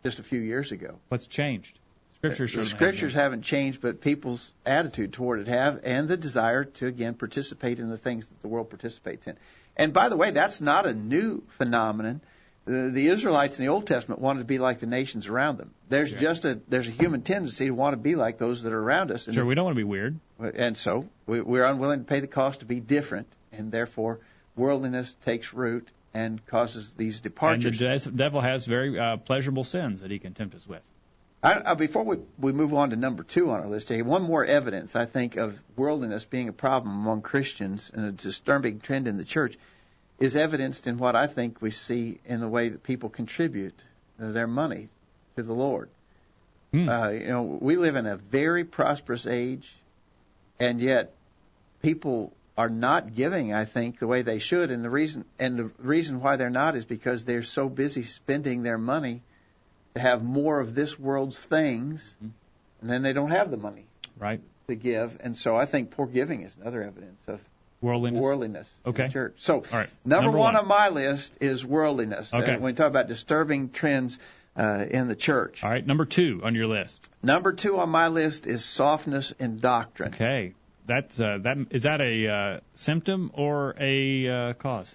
[0.05, 0.95] just a few years ago.
[1.09, 1.77] What's changed?
[2.19, 6.87] Scriptures the scriptures haven't changed, but people's attitude toward it have, and the desire to
[6.87, 9.37] again participate in the things that the world participates in.
[9.79, 12.21] And by the way, that's not a new phenomenon.
[12.65, 15.71] The, the Israelites in the Old Testament wanted to be like the nations around them.
[15.89, 18.79] There's just a there's a human tendency to want to be like those that are
[18.79, 19.27] around us.
[19.27, 20.19] And Sure, we don't want to be weird.
[20.39, 24.21] and so we, we're unwilling to pay the cost to be different, and therefore
[24.55, 27.81] worldliness takes root and causes these departures.
[27.81, 30.83] And the devil has very uh, pleasurable sins that he can tempt us with.
[31.43, 34.23] I, uh, before we, we move on to number two on our list, here, one
[34.23, 39.07] more evidence I think of worldliness being a problem among Christians and a disturbing trend
[39.07, 39.57] in the church
[40.19, 43.85] is evidenced in what I think we see in the way that people contribute
[44.19, 44.89] their money
[45.37, 45.89] to the Lord.
[46.73, 46.89] Hmm.
[46.89, 49.77] Uh, you know, we live in a very prosperous age,
[50.59, 51.15] and yet
[51.83, 54.73] people are not giving, I think, the way they should.
[54.73, 58.65] And the reason and the reason why they're not is because they're so busy spending
[58.65, 59.23] their money
[59.99, 63.85] have more of this world's things, and then they don't have the money
[64.19, 64.41] Right?
[64.69, 65.17] to give.
[65.21, 67.41] And so I think poor giving is another evidence of
[67.81, 68.21] Worldliness.
[68.21, 69.07] worldliness in Okay.
[69.07, 69.33] the church.
[69.37, 69.89] So right.
[70.05, 70.57] number, Number one, one.
[70.57, 72.35] on my list is worldliness.
[72.35, 72.53] Okay.
[72.53, 74.19] Uh, when we talk about disturbing trends
[74.57, 75.63] uh, in the church.
[75.63, 75.87] All right.
[75.87, 77.09] Number two on your list.
[77.23, 80.13] Number two on my list is softness in doctrine.
[80.15, 80.55] Okay.
[80.87, 84.93] That's uh, that is that a uh, symptom or a uh, cause?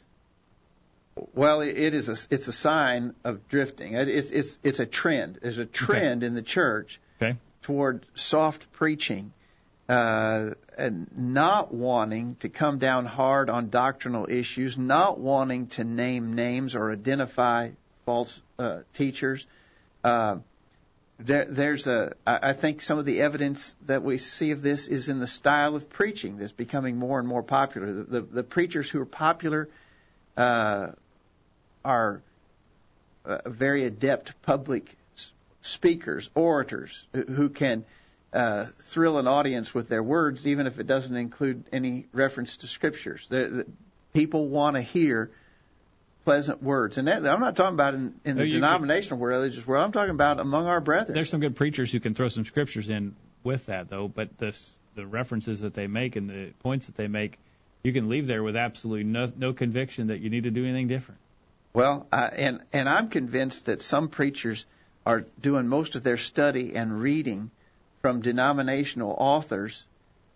[1.15, 3.93] Well, it is a it's a sign of drifting.
[3.93, 5.39] It's it's it's a trend.
[5.41, 7.38] There's a trend in the church Okay.
[7.62, 9.32] toward soft preaching,
[9.88, 16.34] uh, and not wanting to come down hard on doctrinal issues, not wanting to name
[16.34, 17.69] names or identify
[18.06, 19.45] false uh, teachers.
[20.04, 20.38] Uh,
[21.19, 22.15] there, there's a.
[22.26, 25.28] I I think some of the evidence that we see of this is in the
[25.28, 27.91] style of preaching that's becoming more and more popular.
[27.93, 29.69] The the, the preachers who are popular.
[30.36, 30.93] Uh,
[31.84, 32.22] are
[33.26, 34.96] uh, very adept public
[35.62, 37.86] speakers, orators, who can
[38.34, 42.67] uh, thrill an audience with their words, even if it doesn't include any reference to
[42.67, 43.28] scriptures.
[43.28, 43.67] The, the,
[44.13, 45.32] people want to hear
[46.26, 49.86] pleasant words, and that, I'm not talking about in, in the denominational world, religious world.
[49.86, 51.15] I'm talking about among our brethren.
[51.15, 54.08] There's some good preachers who can throw some scriptures in with that, though.
[54.08, 54.58] But the
[54.96, 57.39] the references that they make and the points that they make,
[57.84, 60.88] you can leave there with absolutely no, no conviction that you need to do anything
[60.88, 61.19] different.
[61.73, 64.65] Well, uh, and and I'm convinced that some preachers
[65.05, 67.49] are doing most of their study and reading
[68.01, 69.86] from denominational authors.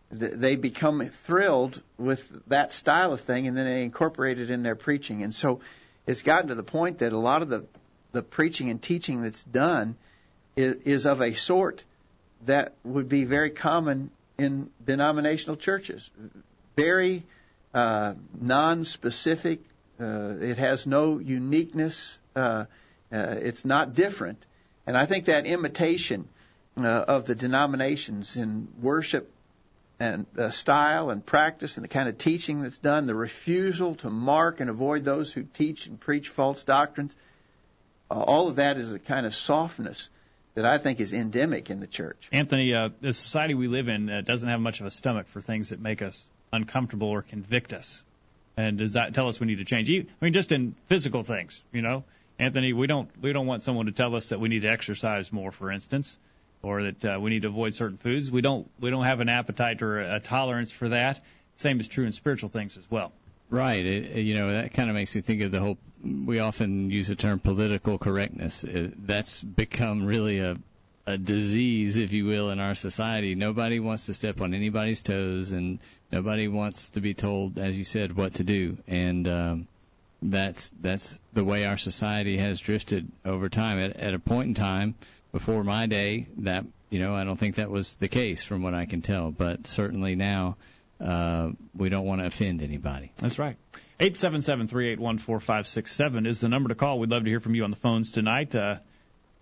[0.10, 4.76] They become thrilled with that style of thing, and then they incorporate it in their
[4.76, 5.22] preaching.
[5.22, 5.60] And so,
[6.08, 7.66] it's gotten to the point that a lot of the
[8.14, 9.96] the preaching and teaching that's done
[10.56, 11.84] is, is of a sort
[12.46, 16.10] that would be very common in denominational churches.
[16.76, 17.24] Very
[17.74, 19.62] uh, non-specific,
[20.00, 22.20] uh, it has no uniqueness.
[22.36, 22.66] Uh,
[23.12, 24.46] uh, it's not different.
[24.86, 26.28] And I think that imitation
[26.80, 29.32] uh, of the denominations in worship
[30.00, 34.10] and uh, style and practice and the kind of teaching that's done, the refusal to
[34.10, 37.16] mark and avoid those who teach and preach false doctrines,
[38.12, 40.10] uh, all of that is a kind of softness
[40.54, 42.30] that I think is endemic in the church.
[42.32, 45.42] Anthony, uh, the society we live in uh, doesn't have much of a stomach for
[45.42, 48.04] things that make us uncomfortable or convict us.
[48.58, 49.90] And does that tell us we need to change?
[49.90, 52.04] I mean, just in physical things, you know,
[52.40, 55.32] Anthony, we don't we don't want someone to tell us that we need to exercise
[55.32, 56.18] more, for instance,
[56.64, 58.32] or that uh, we need to avoid certain foods.
[58.32, 61.22] We don't we don't have an appetite or a, tolerance for that.
[61.56, 63.12] Same is true in spiritual things as well.
[63.50, 63.86] Right.
[63.86, 65.78] It, you know, that kind of makes me think of the whole.
[66.04, 68.66] We often use the term political correctness.
[68.68, 70.56] That's become really a
[71.08, 73.34] a disease, if you will, in our society.
[73.34, 75.80] Nobody wants to step on anybody's toes, and
[76.12, 78.78] nobody wants to be told, as you said, what to do.
[78.88, 79.68] And um,
[80.22, 83.80] that's that's the way our society has drifted over time.
[83.80, 84.96] At, at a point in time,
[85.32, 88.74] before my day, that you know, I don't think that was the case, from what
[88.74, 89.32] I can tell.
[89.32, 90.58] But certainly now,
[91.00, 93.14] uh, we don't want to offend anybody.
[93.18, 93.56] That's right.
[94.02, 97.00] Eight seven seven three eight one four five six seven is the number to call.
[97.00, 98.54] We'd love to hear from you on the phones tonight.
[98.54, 98.80] Uh,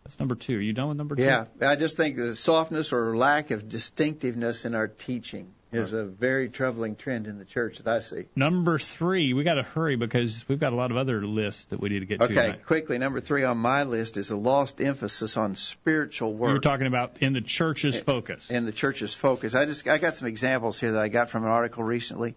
[0.06, 0.60] that's number two.
[0.60, 1.24] Are you done with number two?
[1.24, 6.06] Yeah, I just think the softness or lack of distinctiveness in our teaching is a
[6.06, 8.26] very troubling trend in the church that I see.
[8.36, 11.82] Number three, we got to hurry because we've got a lot of other lists that
[11.82, 12.50] we need to get okay, to.
[12.50, 16.52] Okay, quickly, number three on my list is a lost emphasis on spiritual work.
[16.52, 18.50] You're talking about in the church's focus.
[18.52, 21.44] In the church's focus, I just I got some examples here that I got from
[21.44, 22.36] an article recently.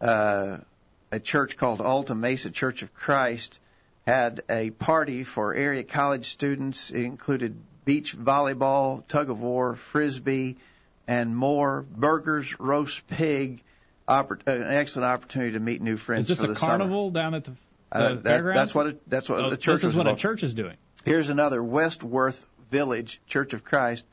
[0.00, 0.56] Uh,
[1.12, 3.60] a church called Alta Mesa Church of Christ
[4.06, 6.90] had a party for area college students.
[6.90, 10.56] It included beach volleyball, tug of war, frisbee,
[11.06, 11.82] and more.
[11.82, 13.62] Burgers, roast pig.
[14.06, 16.28] Oppor- uh, an excellent opportunity to meet new friends.
[16.28, 17.14] Is this for a the carnival summer.
[17.14, 18.60] down at the, the uh, that, fairgrounds?
[18.60, 19.80] That's what it, that's what oh, the church.
[19.80, 20.20] This is what involved.
[20.20, 20.76] a church is doing.
[21.06, 24.04] Here's another Westworth Village Church of Christ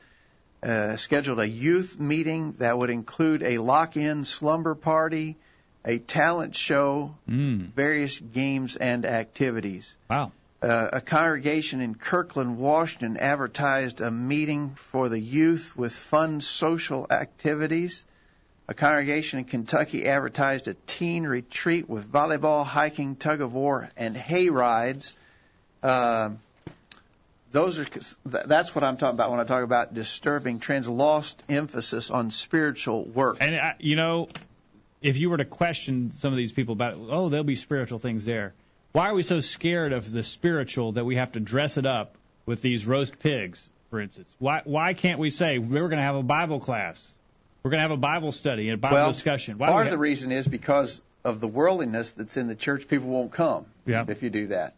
[0.62, 5.36] uh, scheduled a youth meeting that would include a lock-in slumber party,
[5.84, 7.72] a talent show, mm.
[7.72, 9.96] various games and activities.
[10.08, 10.32] Wow.
[10.62, 17.06] Uh, a congregation in Kirkland, Washington advertised a meeting for the youth with fun social
[17.10, 18.04] activities.
[18.68, 24.16] A congregation in Kentucky advertised a teen retreat with volleyball, hiking, tug of war, and
[24.16, 25.16] hay rides.
[25.82, 26.30] Uh,
[27.50, 27.86] those are
[28.24, 33.04] that's what I'm talking about when I talk about disturbing trends, lost emphasis on spiritual
[33.04, 33.38] work.
[33.40, 34.28] And uh, you know,
[35.02, 38.24] if you were to question some of these people about, oh, there'll be spiritual things
[38.24, 38.54] there.
[38.92, 42.16] Why are we so scared of the spiritual that we have to dress it up
[42.46, 44.34] with these roast pigs, for instance?
[44.38, 47.10] Why why can't we say we're going to have a Bible class?
[47.62, 49.56] We're going to have a Bible study and a Bible well, discussion.
[49.58, 52.88] Why part of the reason is because of the worldliness that's in the church.
[52.88, 54.04] People won't come yeah.
[54.08, 54.74] if you do that.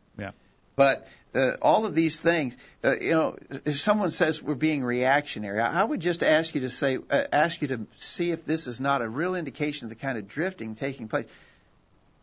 [0.77, 5.61] But uh, all of these things, uh, you know, if someone says we're being reactionary,
[5.61, 8.81] I would just ask you to say, uh, ask you to see if this is
[8.81, 11.27] not a real indication of the kind of drifting taking place.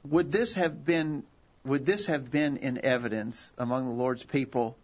[0.05, 1.23] Would this have been,
[1.65, 4.77] would this have been in evidence among the Lord's people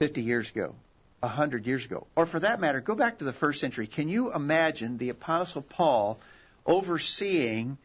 [0.00, 0.74] 50 years ago,
[1.20, 3.86] 100 years ago, or for that matter, go back to the first century?
[3.86, 6.18] Can you imagine the Apostle Paul
[6.66, 7.78] overseeing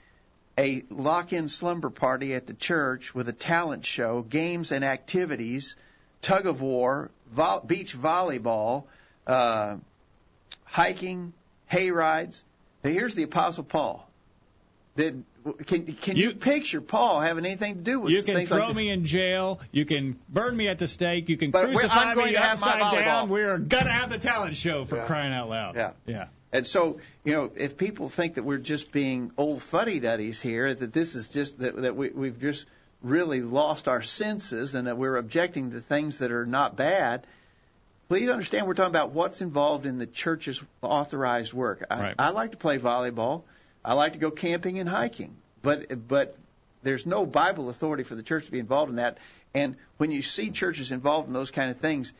[0.57, 5.75] a lock-in slumber party at the church with a talent show, games and activities,
[6.21, 8.83] tug of war, vo- beach volleyball,
[9.25, 9.77] uh,
[10.65, 11.33] hiking,
[11.67, 12.43] hay rides.
[12.83, 14.07] Now here's the Apostle Paul.
[14.95, 15.23] Did
[15.65, 18.75] can can you, you, picture Paul having anything to do with you can throw like
[18.75, 22.15] me in jail you can burn me at the stake you can But crucify I'm
[22.15, 25.05] going me to have my upside down we're gonna have the talent show for Yeah.
[25.05, 25.91] crying out loud Yeah.
[26.05, 30.39] yeah And so, you know, if people think that we're just being old fuddy duddies
[30.39, 32.67] here, that this is just that, that we, we've just
[33.01, 37.25] really lost our senses and that we're objecting to things that are not bad,
[38.07, 41.85] please understand we're talking about what's involved in the church's authorized work.
[41.89, 42.15] I, Right.
[42.19, 43.41] I like to play volleyball.
[43.83, 46.37] I like to go camping and hiking, but but
[46.83, 49.17] there's no Bible authority for the church to be involved in that.
[49.55, 52.13] And when you see churches involved in those kind of things,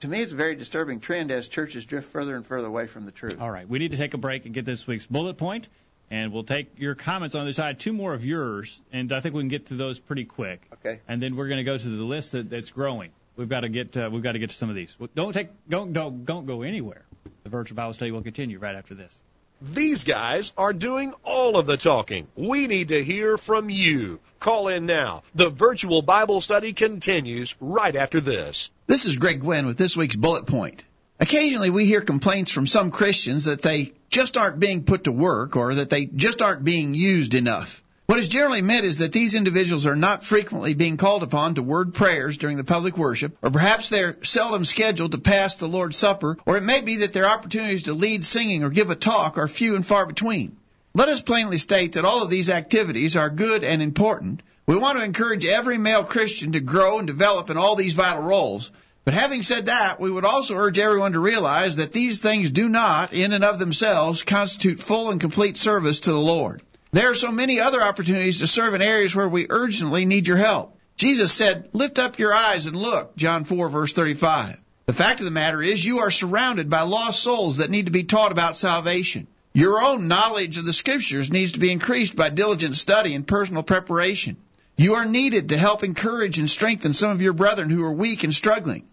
[0.00, 3.04] to me it's a very disturbing trend as churches drift further and further away from
[3.04, 3.40] the truth.
[3.40, 5.68] All right, we need to take a break and get this week's bullet point,
[6.10, 7.78] and we'll take your comments on the side.
[7.78, 10.62] Two more of yours, and I think we can get to those pretty quick.
[10.74, 11.00] Okay.
[11.08, 13.10] And then we're going to go to the list that, that's growing.
[13.36, 14.96] We've got to get uh, we've got to get to some of these.
[15.14, 17.04] Don't take don't don't don't go anywhere.
[17.44, 19.20] The virtual Bible study will continue right after this.
[19.60, 22.28] These guys are doing all of the talking.
[22.36, 24.20] We need to hear from you.
[24.38, 25.24] Call in now.
[25.34, 28.70] The virtual Bible study continues right after this.
[28.86, 30.84] This is Greg Gwin with this week's bullet point.
[31.18, 35.56] Occasionally we hear complaints from some Christians that they just aren't being put to work
[35.56, 37.82] or that they just aren't being used enough.
[38.08, 41.62] What is generally meant is that these individuals are not frequently being called upon to
[41.62, 45.98] word prayers during the public worship, or perhaps they're seldom scheduled to pass the Lord's
[45.98, 49.36] Supper, or it may be that their opportunities to lead singing or give a talk
[49.36, 50.56] are few and far between.
[50.94, 54.40] Let us plainly state that all of these activities are good and important.
[54.64, 58.22] We want to encourage every male Christian to grow and develop in all these vital
[58.22, 58.70] roles.
[59.04, 62.70] But having said that, we would also urge everyone to realize that these things do
[62.70, 66.62] not, in and of themselves, constitute full and complete service to the Lord.
[66.90, 70.38] There are so many other opportunities to serve in areas where we urgently need your
[70.38, 70.76] help.
[70.96, 74.56] Jesus said, lift up your eyes and look, John 4 verse 35.
[74.86, 77.92] The fact of the matter is you are surrounded by lost souls that need to
[77.92, 79.26] be taught about salvation.
[79.52, 83.62] Your own knowledge of the scriptures needs to be increased by diligent study and personal
[83.62, 84.36] preparation.
[84.76, 88.24] You are needed to help encourage and strengthen some of your brethren who are weak
[88.24, 88.84] and struggling.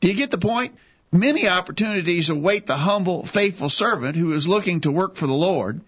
[0.00, 0.74] Do you get the point?
[1.10, 5.80] Many opportunities await the humble, faithful servant who is looking to work for the Lord.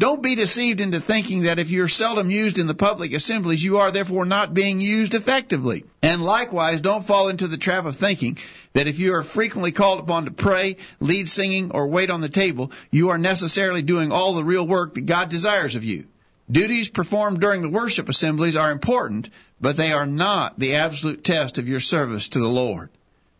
[0.00, 3.78] Don't be deceived into thinking that if you're seldom used in the public assemblies, you
[3.78, 5.84] are therefore not being used effectively.
[6.04, 8.38] And likewise, don't fall into the trap of thinking
[8.74, 12.28] that if you are frequently called upon to pray, lead singing, or wait on the
[12.28, 16.06] table, you are necessarily doing all the real work that God desires of you.
[16.48, 19.28] Duties performed during the worship assemblies are important,
[19.60, 22.90] but they are not the absolute test of your service to the Lord.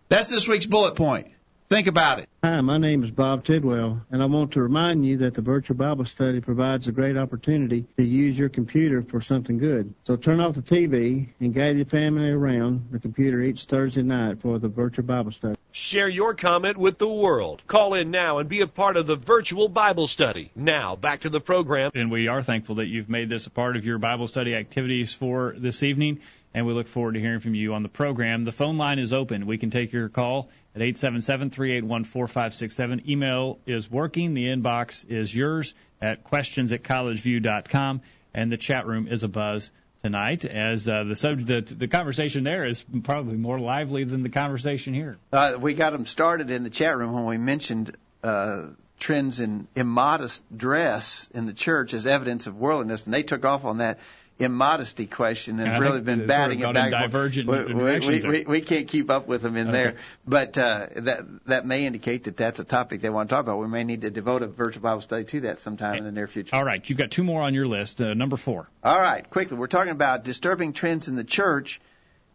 [0.08, 1.28] That's this week's bullet point.
[1.68, 2.30] Think about it.
[2.42, 5.76] Hi, my name is Bob Tidwell, and I want to remind you that the virtual
[5.76, 9.92] Bible study provides a great opportunity to use your computer for something good.
[10.04, 14.40] So turn off the TV and gather your family around the computer each Thursday night
[14.40, 15.56] for the virtual Bible study.
[15.70, 17.60] Share your comment with the world.
[17.66, 20.50] Call in now and be a part of the virtual Bible study.
[20.56, 21.90] Now, back to the program.
[21.94, 25.12] And we are thankful that you've made this a part of your Bible study activities
[25.12, 26.20] for this evening.
[26.54, 28.44] And we look forward to hearing from you on the program.
[28.44, 29.46] The phone line is open.
[29.46, 30.48] We can take your call
[30.80, 33.08] at 877-381-4567.
[33.08, 34.34] Email is working.
[34.34, 38.00] The inbox is yours at questions at collegeview.com.
[38.34, 39.70] And the chat room is a buzz
[40.02, 44.28] tonight as uh, the subject, the, the conversation there is probably more lively than the
[44.28, 45.18] conversation here.
[45.32, 48.68] Uh, we got them started in the chat room when we mentioned uh,
[49.00, 53.64] trends in immodest dress in the church as evidence of worldliness, and they took off
[53.64, 53.98] on that
[54.38, 56.90] immodesty question and And really been batting it back.
[56.92, 59.72] divergent we, we, we, we, can't keep up with them in Okay.
[59.76, 59.96] there,
[60.26, 63.58] but uh, that that may indicate that that's a topic they want to talk about.
[63.58, 66.26] We may need to devote a virtual Bible study to that sometime in the near
[66.28, 66.54] future.
[66.54, 68.00] All right, you've got two more on your list.
[68.00, 68.68] Uh, number four.
[68.84, 71.80] All right, quickly, we're talking about disturbing trends in the church,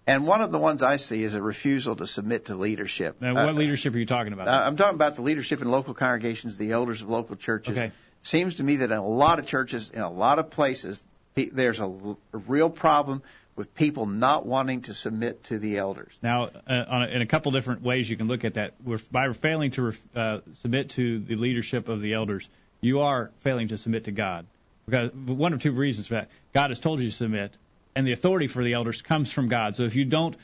[0.06, 3.22] and one of the ones I see is a refusal to submit to leadership.
[3.22, 4.50] Now, Uh, what leadership are you talking about?
[4.50, 7.78] uh, I'm talking about the leadership in local congregations, the elders of local churches.
[7.78, 7.92] Okay.
[8.22, 11.04] Seems to me that in a lot of churches, in a lot of places,
[11.36, 11.92] there's a
[12.32, 13.22] real problem
[13.56, 16.12] with people not wanting to submit to the elders.
[16.22, 18.74] Now, uh, on a, in a couple different ways you can look at that.
[18.84, 22.50] We're, by failing to ref, uh, submit to the leadership of the elders,
[22.82, 24.46] you are failing to submit to God.
[24.86, 26.30] Because one of two reasons for that.
[26.54, 27.58] God has told you to submit,
[27.96, 29.76] and the authority for the elders comes from God.
[29.76, 30.36] So if you don't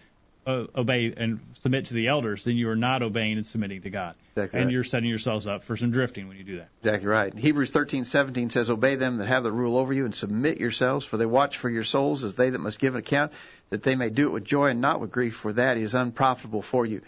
[0.45, 3.89] uh, obey and submit to the elders, then you are not obeying and submitting to
[3.89, 4.15] God.
[4.31, 4.73] Exactly and right.
[4.73, 6.69] you're setting yourselves up for some drifting when you do that.
[6.81, 7.33] Exactly right.
[7.33, 11.17] Hebrews 13:17 says, "Obey them that have the rule over you, and submit yourselves, for
[11.17, 13.33] they watch for your souls as they that must give an account,
[13.69, 16.61] that they may do it with joy and not with grief, for that is unprofitable
[16.61, 17.01] for you."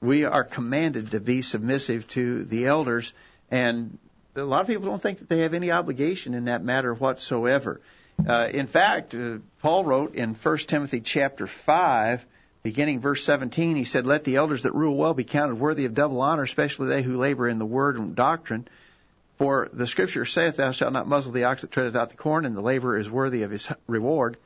[0.00, 3.14] We are commanded to be submissive to the elders,
[3.50, 3.98] and
[4.36, 7.80] a lot of people don't think that they have any obligation in that matter whatsoever.
[8.26, 12.24] Uh, in fact, uh, Paul wrote in 1 Timothy chapter 5,
[12.66, 15.94] beginning verse 17, he said, Let the elders that rule well be counted worthy of
[15.94, 18.66] double honor, especially they who labor in the word and doctrine.
[19.38, 22.44] For the scripture saith, Thou shalt not muzzle the ox that treadeth out the corn,
[22.44, 24.36] and the laborer is worthy of his reward.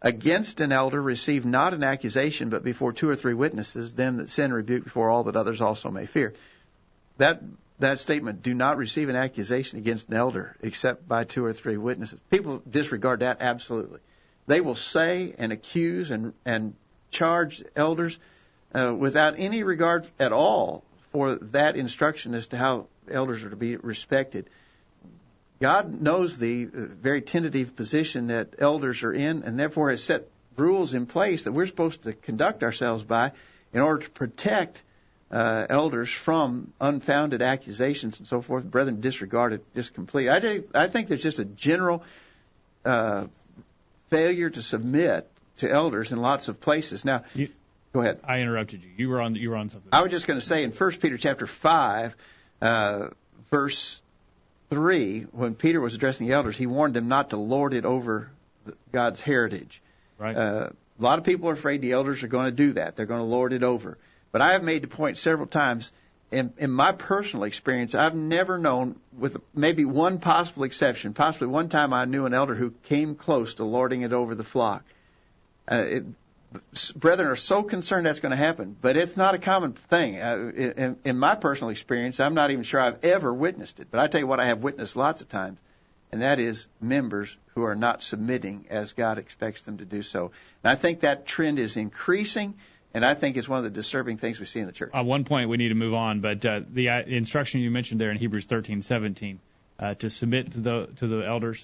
[0.00, 4.30] Against an elder receive not an accusation, but before two or three witnesses, them that
[4.30, 6.32] sin rebuke before all that others also may fear.
[7.18, 7.42] That
[7.80, 11.76] that statement, do not receive an accusation against an elder except by two or three
[11.76, 12.18] witnesses.
[12.30, 14.00] People disregard that absolutely.
[14.46, 16.74] they will say and accuse and and
[17.10, 18.18] charge elders
[18.74, 23.56] uh, without any regard at all for that instruction as to how elders are to
[23.56, 24.46] be respected.
[25.60, 30.28] God knows the uh, very tentative position that elders are in, and therefore has set
[30.56, 33.32] rules in place that we're supposed to conduct ourselves by
[33.72, 34.82] in order to protect
[35.30, 38.64] uh, elders from unfounded accusations and so forth.
[38.64, 40.30] Brethren disregard it just completely.
[40.30, 42.02] I, think, I think there's just a general
[42.84, 43.26] uh,
[44.08, 47.04] failure to submit to elders in lots of places.
[47.04, 47.48] Now, You-
[47.92, 48.20] go ahead.
[48.24, 48.90] I interrupted you.
[48.96, 49.34] You were on.
[49.34, 49.88] You were on something.
[49.92, 52.16] I was just going to say in 1 Peter chapter 5,
[52.62, 53.08] uh,
[53.50, 54.00] verse
[54.70, 58.30] 3, when Peter was addressing the elders, he warned them not to lord it over
[58.64, 59.82] the, God's heritage.
[60.18, 60.36] Right.
[60.36, 62.96] Uh, a lot of people are afraid the elders are going to do that.
[62.96, 63.96] They're going to lord it over.
[64.32, 65.92] But I have made the point several times.
[66.30, 71.70] In, in my personal experience, I've never known, with maybe one possible exception, possibly one
[71.70, 74.84] time I knew an elder who came close to lording it over the flock.
[75.68, 76.04] Uh, it,
[76.96, 80.20] brethren are so concerned that's going to happen, but it's not a common thing.
[80.20, 83.88] Uh, in, in my personal experience, I'm not even sure I've ever witnessed it.
[83.90, 85.58] But I tell you what, I have witnessed lots of times,
[86.10, 90.32] and that is members who are not submitting as God expects them to do so.
[90.64, 92.54] And I think that trend is increasing,
[92.94, 94.90] and I think it's one of the disturbing things we see in the church.
[94.94, 98.00] At one point, we need to move on, but uh, the uh, instruction you mentioned
[98.00, 99.38] there in Hebrews 13:17
[99.78, 101.62] uh, to submit to the to the elders.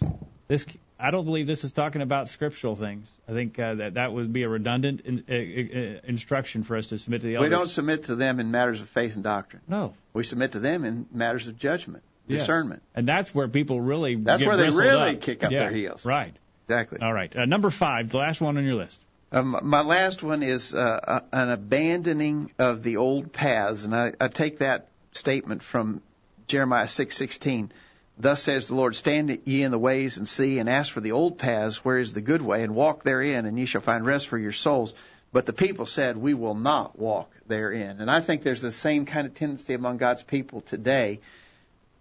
[0.49, 0.67] This
[0.99, 3.11] I don't believe this is talking about scriptural things.
[3.29, 6.89] I think uh, that that would be a redundant in, uh, uh, instruction for us
[6.89, 7.51] to submit to the elders.
[7.51, 9.63] We don't submit to them in matters of faith and doctrine.
[9.67, 9.95] No.
[10.13, 12.41] We submit to them in matters of judgment, Yes.
[12.43, 12.83] discernment.
[12.95, 15.21] And that's where people really That's where they really up.
[15.21, 16.05] kick up Yeah, their heels.
[16.05, 16.35] Right.
[16.69, 17.01] Exactly.
[17.01, 17.35] All right.
[17.35, 19.01] Uh, number five, the last one on your list.
[19.33, 24.29] Um, my last one is uh, an abandoning of the old paths, and I, I
[24.29, 26.03] take that statement from
[26.47, 27.71] Jeremiah 6:16.
[28.17, 31.13] Thus says the Lord: Stand ye in the ways and see, and ask for the
[31.13, 34.29] old paths, where is the good way, and walk therein, and ye shall find rest
[34.29, 34.95] for your souls.
[35.35, 38.01] But the people said, We will not walk therein.
[38.01, 41.21] And I think there's the same kind of tendency among God's people today.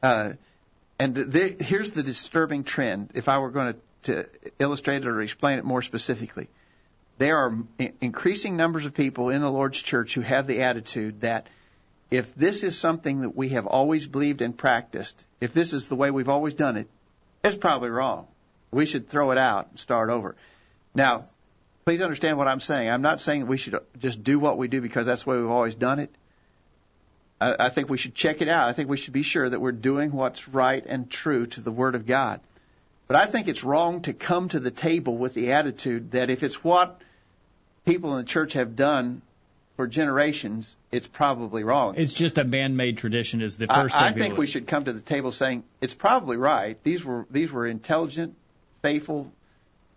[0.04, 0.34] Uh,
[1.00, 3.10] and th- here's the disturbing trend.
[3.16, 6.48] If I were going to, to illustrate it or explain it more specifically,
[7.18, 7.58] there are
[8.02, 11.48] increasing numbers of people in the Lord's church who have the attitude that
[12.14, 15.96] if this is something that we have always believed and practiced, if this is the
[15.96, 16.88] way we've always done it,
[17.44, 18.28] it's probably wrong.
[18.70, 20.36] We should throw it out and start over.
[20.94, 21.26] Now,
[21.86, 22.88] please understand what I'm saying.
[22.88, 25.50] I'm not saying we should just do what we do because that's the way we've
[25.50, 26.14] always done it.
[27.42, 28.70] I, I think we should check it out.
[28.70, 31.72] I think we should be sure that we're doing what's right and true to the
[31.72, 32.42] Word of God.
[33.08, 36.44] But I think it's wrong to come to the table with the attitude that if
[36.44, 37.02] it's what
[37.88, 39.24] people in the church have done
[39.76, 41.96] for generations, it's probably wrong.
[41.98, 43.42] It's just a man-made tradition.
[43.42, 45.96] Is the I, first I thing think we should come to the table saying it's
[45.96, 46.82] probably right.
[46.84, 48.36] These were these were intelligent,
[48.82, 49.32] faithful,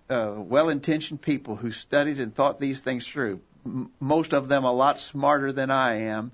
[0.08, 3.40] uh, well-intentioned people who studied and thought these things through.
[3.64, 6.32] M- most of them a lot smarter than I am.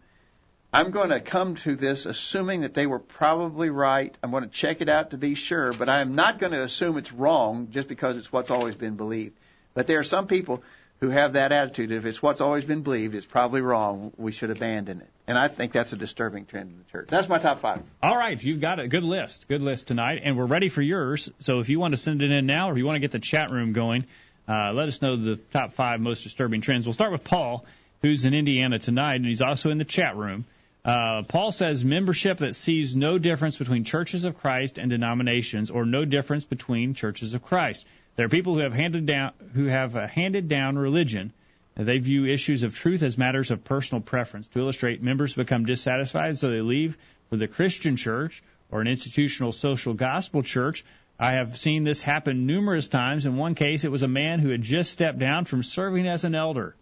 [0.74, 4.16] I'm going to come to this assuming that they were probably right.
[4.22, 6.62] I'm going to check it out to be sure, but I am not going to
[6.62, 9.36] assume it's wrong just because it's what's always been believed.
[9.74, 10.62] But there are some people
[11.02, 11.90] who have that attitude.
[11.90, 14.12] If it's what's always been believed, it's probably wrong.
[14.16, 15.08] We should abandon it.
[15.26, 17.08] And I think that's a disturbing trend in the church.
[17.08, 17.82] That's my top five.
[18.00, 19.48] All right, you've got a good list.
[19.48, 21.28] Good list tonight, and we're ready for yours.
[21.40, 23.18] So if you want to send it in now, or you want to get the
[23.18, 24.04] chat room going,
[24.46, 26.86] uh, let us know the top five most disturbing trends.
[26.86, 27.64] We'll start with Paul,
[28.00, 30.44] who's in Indiana tonight, and he's also in the chat room.
[30.84, 35.84] Uh, Paul says membership that sees no difference between churches of Christ and denominations, or
[35.84, 37.86] no difference between churches of Christ.
[38.16, 41.32] There are people who have handed down who have uh, handed down religion.
[41.74, 44.48] They view issues of truth as matters of personal preference.
[44.48, 46.98] To illustrate, members become dissatisfied, so they leave
[47.30, 50.84] for the Christian church or an institutional social gospel church.
[51.18, 53.24] I have seen this happen numerous times.
[53.24, 56.24] In one case, it was a man who had just stepped down from serving as
[56.24, 56.74] an elder.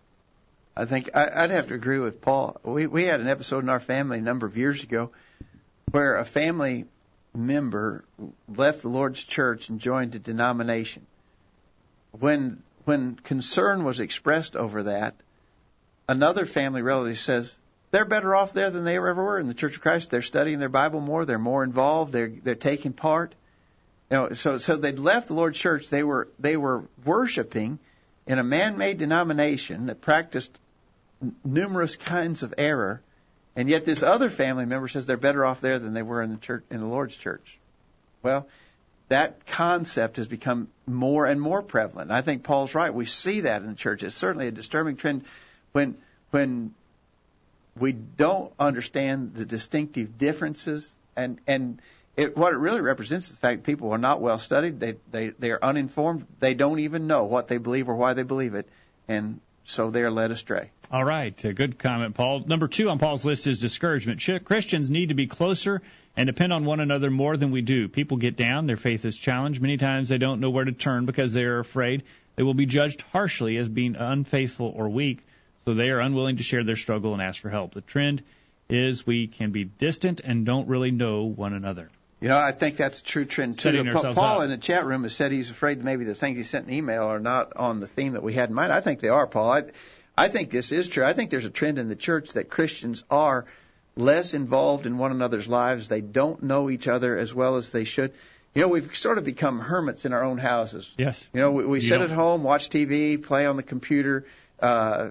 [0.77, 2.61] I think I'd have to agree with Paul.
[2.65, 5.11] We we had an episode in our family a number of years ago
[5.91, 6.87] where a family
[7.35, 8.05] member
[8.49, 11.07] left the Lord's church and joined a denomination.
[12.13, 15.15] When when concern was expressed over that,
[16.09, 17.55] another family relative says
[17.91, 20.11] they're better off there than they ever were in the Church of Christ.
[20.11, 21.25] They're studying their Bible more.
[21.25, 22.13] They're more involved.
[22.13, 23.35] They're they're taking part.
[24.11, 25.89] You know, so so they'd left the Lord's church.
[25.91, 27.79] They were they were worshiping
[28.27, 30.57] in a man-made denomination that practiced
[31.45, 33.03] numerous kinds of error,
[33.57, 36.31] and yet this other family member says they're better off there than they were in
[36.31, 37.59] the church in the Lord's church.
[38.23, 38.47] Well,
[39.11, 42.13] that concept has become more and more prevalent.
[42.13, 42.95] I think Paul's right.
[42.95, 44.05] We see that in the church.
[44.05, 45.25] It's certainly a disturbing trend
[45.73, 45.97] when
[46.31, 46.75] when
[47.77, 51.83] we don't understand the distinctive differences and and
[52.17, 54.79] it, what it really represents is the fact that people are not well studied.
[54.79, 56.27] They they they are uninformed.
[56.39, 58.69] They don't even know what they believe or why they believe it,
[59.09, 60.71] and so they are led astray.
[60.91, 62.41] All right, a good comment, Paul.
[62.47, 64.21] Number two on Paul's list is discouragement.
[64.45, 65.83] Christians need to be closer
[66.17, 67.89] and depend on one another more than we do.
[67.89, 69.63] People get down, their faith is challenged.
[69.63, 72.03] Many times they don't know where to turn because they are afraid
[72.37, 75.25] they will be judged harshly as being unfaithful or weak,
[75.65, 77.75] so they are unwilling to share their struggle and ask for help.
[77.75, 78.23] The trend
[78.69, 81.91] is we can be distant and don't really know one another.
[82.21, 83.61] You know, I think that's a true trend too.
[83.75, 84.45] Setting Paul up.
[84.45, 87.05] in the chat room has said he's afraid maybe the things he sent in email
[87.05, 88.73] are not on the theme that we had in mind.
[88.73, 89.51] I think they are, Paul.
[89.51, 89.63] I,
[90.19, 91.05] I think this is true.
[91.05, 93.47] I think there's a trend in the church that Christians are
[93.97, 95.89] less involved in one another's lives.
[95.89, 98.13] They don't know each other as well as they should.
[98.55, 100.93] You know, we've sort of become hermits in our own houses.
[100.99, 101.29] Yes.
[101.33, 104.27] You know, we, we You sit don't- at home, watch TV, play on the computer,
[104.61, 105.11] uh,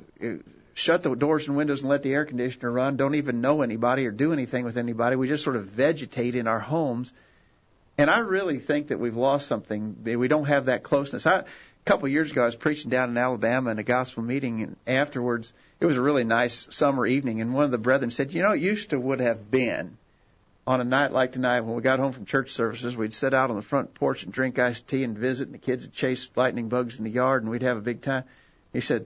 [0.80, 2.98] shut the doors and windows and let the air conditioner run.
[2.98, 5.16] Don't even know anybody or do anything with anybody.
[5.16, 7.14] We just sort of vegetate in our homes.
[7.98, 9.98] And I really think that we've lost something.
[10.04, 11.28] We don't have that closeness.
[11.28, 11.46] I, a
[11.86, 14.76] couple of years ago, I was preaching down in Alabama in a gospel meeting, and
[14.88, 18.42] afterwards, it was a really nice summer evening, and one of the brethren said, "You
[18.42, 19.98] know, it used to would have been
[20.66, 23.50] on a night like tonight when we got home from church services, we'd sit out
[23.50, 26.30] on the front porch and drink iced tea and visit, and the kids would chase
[26.36, 28.24] lightning bugs in the yard, and we'd have a big time."
[28.72, 29.06] He said,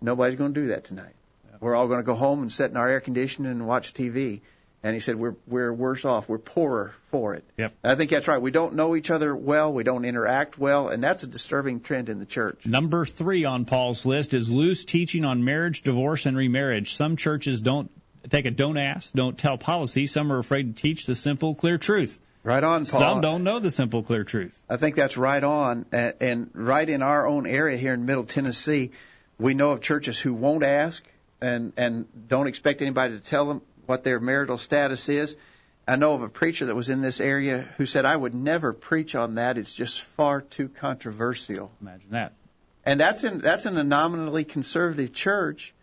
[0.00, 1.14] "Nobody's going to do that tonight.
[1.60, 4.40] We're all going to go home and sit in our air conditioning and watch TV."
[4.82, 6.28] And he said, "We're we're worse off.
[6.28, 7.74] We're poorer for it." Yep.
[7.84, 8.40] I think that's right.
[8.40, 9.72] We don't know each other well.
[9.72, 12.64] We don't interact well, and that's a disturbing trend in the church.
[12.64, 16.94] Number three on Paul's list is loose teaching on marriage, divorce, and remarriage.
[16.94, 17.90] Some churches don't
[18.28, 20.06] take a don't ask, don't tell policy.
[20.06, 22.18] Some are afraid to teach the simple, clear truth.
[22.42, 23.00] Right on, Paul.
[23.00, 24.58] Some don't know the simple, clear truth.
[24.68, 28.24] I think that's right on, and, and right in our own area here in Middle
[28.24, 28.92] Tennessee,
[29.40, 31.02] we know of churches who won't ask
[31.40, 35.36] and and don't expect anybody to tell them what their marital status is.
[35.88, 38.72] I know of a preacher that was in this area who said, "I would never
[38.72, 39.58] preach on that.
[39.58, 42.34] It's just far too controversial." Imagine that.
[42.84, 45.74] And that's in that's in a nominally conservative church,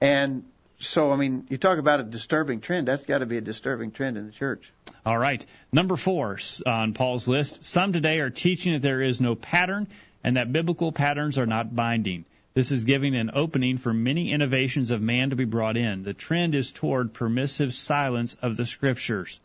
[0.00, 0.44] and
[0.78, 2.88] so I mean, you talk about a disturbing trend.
[2.88, 4.72] That's got to be a disturbing trend in the church.
[5.04, 5.44] All right.
[5.72, 7.64] Number four on Paul's list.
[7.64, 9.86] Some today are teaching that there is no pattern
[10.24, 12.24] and that biblical patterns are not binding.
[12.54, 16.02] This is giving an opening for many innovations of man to be brought in.
[16.02, 19.40] The trend is toward permissive silence of the scriptures.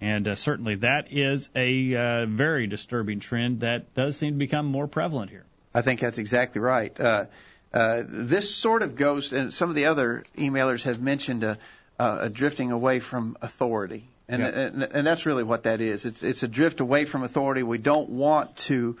[0.00, 4.66] And uh, certainly that is a uh, very disturbing trend that does seem to become
[4.66, 5.44] more prevalent here.
[5.74, 6.98] I think that's exactly right.
[6.98, 7.24] Uh,
[7.72, 11.58] uh, this sort of goes, and some of the other emailers have mentioned a,
[11.98, 14.48] a drifting away from authority, and, Yeah.
[14.48, 16.04] and and that's really what that is.
[16.04, 17.64] It's it's a drift away from authority.
[17.64, 18.96] We don't want to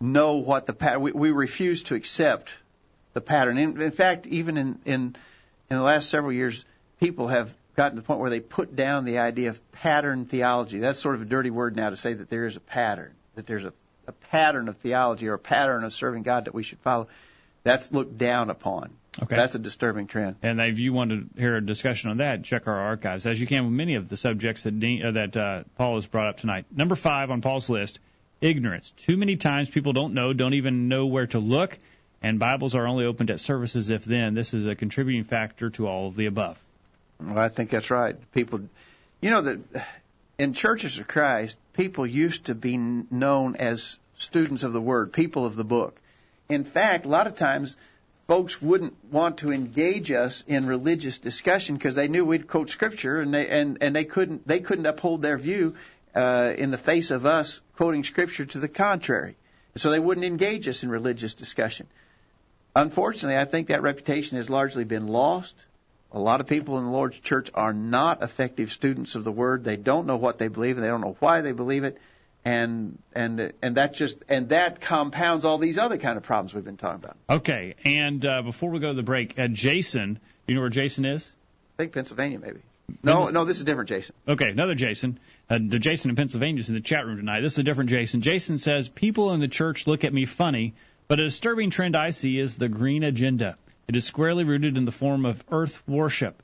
[0.00, 1.02] know what the pattern.
[1.02, 2.52] We, we refuse to accept
[3.16, 3.56] the pattern.
[3.56, 5.16] In, in fact, even in in
[5.70, 6.66] in the last several years,
[7.00, 10.78] people have gotten to the point where they put down the idea of pattern theology.
[10.80, 13.46] That's sort of a dirty word now to say that there is a pattern, that
[13.46, 13.72] there's a,
[14.06, 17.08] a pattern of theology or a pattern of serving God that we should follow.
[17.64, 18.90] That's looked down upon.
[19.22, 19.34] Okay.
[19.34, 20.36] That's a disturbing trend.
[20.42, 23.46] And if you want to hear a discussion on that, check our archives, as you
[23.46, 26.66] can with many of the subjects that uh, that uh, Paul has brought up tonight.
[26.70, 27.98] Number five on Paul's list:
[28.42, 28.90] ignorance.
[28.90, 31.78] Too many times people don't know, don't even know where to look,
[32.26, 34.34] and Bibles are only opened at services if then.
[34.34, 36.58] This is a contributing factor to all of the above.
[37.20, 38.16] Well, I think that's right.
[38.32, 38.62] People,
[39.20, 39.60] you know that
[40.36, 45.46] in churches of Christ, people used to be known as students of the Word, people
[45.46, 45.96] of the book.
[46.48, 47.76] In fact, a lot of times,
[48.26, 53.20] folks wouldn't want to engage us in religious discussion because they knew we'd quote Scripture,
[53.20, 55.76] and they and and they couldn't they couldn't uphold their view
[56.12, 59.36] uh, in the face of us quoting Scripture to the contrary.
[59.76, 61.86] So they wouldn't engage us in religious discussion.
[62.76, 65.56] Unfortunately, I think that reputation has largely been lost.
[66.12, 69.64] A lot of people in the Lord's church are not effective students of the Word.
[69.64, 71.98] They don't know what they believe, and they don't know why they believe it,
[72.44, 76.66] and and and that just and that compounds all these other kind of problems we've
[76.66, 77.16] been talking about.
[77.30, 81.06] Okay, and uh, before we go to the break, uh, Jason, you know where Jason
[81.06, 81.32] is?
[81.78, 82.60] I think Pennsylvania, maybe.
[83.02, 84.14] No, no, this is different, Jason.
[84.28, 85.18] Okay, another Jason.
[85.48, 87.40] Uh, the Jason in Pennsylvania is in the chat room tonight.
[87.40, 88.20] This is a different Jason.
[88.20, 90.74] Jason says people in the church look at me funny,
[91.08, 93.56] but a disturbing trend I see is the green agenda.
[93.88, 96.42] It is squarely rooted in the form of earth worship.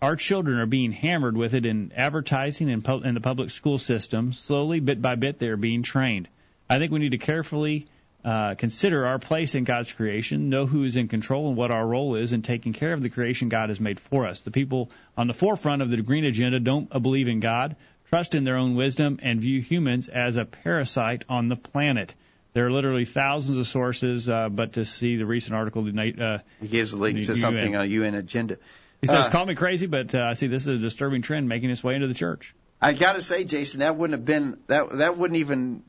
[0.00, 3.78] Our children are being hammered with it in advertising and pu- in the public school
[3.78, 4.32] system.
[4.32, 6.28] Slowly, bit by bit, they are being trained.
[6.68, 7.86] I think we need to carefully
[8.24, 11.86] uh, consider our place in God's creation, know who is in control and what our
[11.86, 14.42] role is in taking care of the creation God has made for us.
[14.42, 17.74] The people on the forefront of the green agenda don't believe in God,
[18.08, 22.14] trust in their own wisdom, and view humans as a parasite on the planet.
[22.54, 26.38] There are literally thousands of sources, uh, but to see the recent article tonight, uh,
[26.60, 27.36] He gives a link to UN.
[27.36, 28.58] something on a UN agenda.
[29.00, 31.48] he says, Uh, "Call me crazy, but uh, I see this is a disturbing trend
[31.48, 34.58] making its way into the church." I got to say, Jason, that wouldn't have been
[34.66, 35.82] that that wouldn't even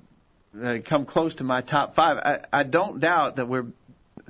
[0.62, 2.18] uh, come close to my top five.
[2.18, 3.66] I, I don't doubt that we're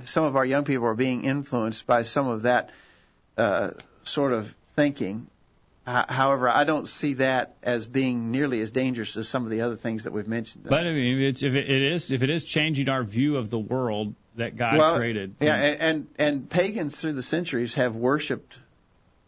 [0.04, 2.70] some of our young people are being influenced by some of that
[3.36, 3.70] uh,
[4.02, 5.28] sort of thinking.
[5.86, 9.60] H- however, I don't see that as being nearly as dangerous as some of the
[9.60, 10.64] other things that we've mentioned.
[10.64, 13.48] But I mean, it's, if it, it is if it is changing our view of
[13.48, 17.96] the world that God well, created, yeah, and, and and pagans through the centuries have
[17.96, 18.58] worshipped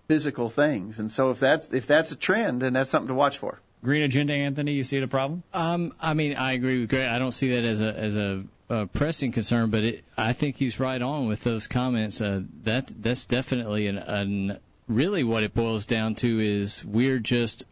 [0.09, 3.39] physical things, and so if that's if that's a trend, then that's something to watch
[3.39, 3.61] for.
[3.83, 5.43] Green agenda, Anthony, you see it a problem?
[5.53, 7.09] Um, I mean, I agree with Greg.
[7.09, 10.57] I don't see that as a as a, a pressing concern, but it, I think
[10.57, 12.21] he's right on with those comments.
[12.21, 17.65] Uh, that that's definitely an, an really what it boils down to is we're just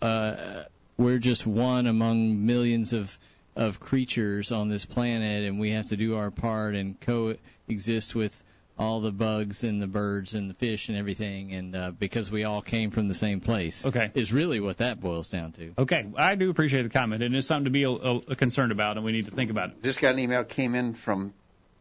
[0.00, 0.64] uh,
[0.96, 3.18] we're just one among millions of
[3.54, 8.42] of creatures on this planet, and we have to do our part and coexist with
[8.78, 12.44] all the bugs and the birds and the fish and everything, and uh, because we
[12.44, 13.84] all came from the same place.
[13.84, 14.10] Okay.
[14.14, 15.74] is really what that boils down to.
[15.78, 18.72] Okay, I do appreciate the comment, and it's something to be a, a, a concerned
[18.72, 19.82] about, and we need to think about it.
[19.82, 21.34] Just got an email came in from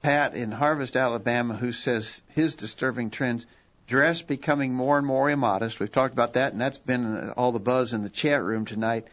[0.04, 3.46] Pat in Harvest, Alabama, who says his disturbing trends
[3.92, 5.80] dress becoming more and more immodest.
[5.80, 9.06] We've talked about that, and that's been all the buzz in the chat room tonight.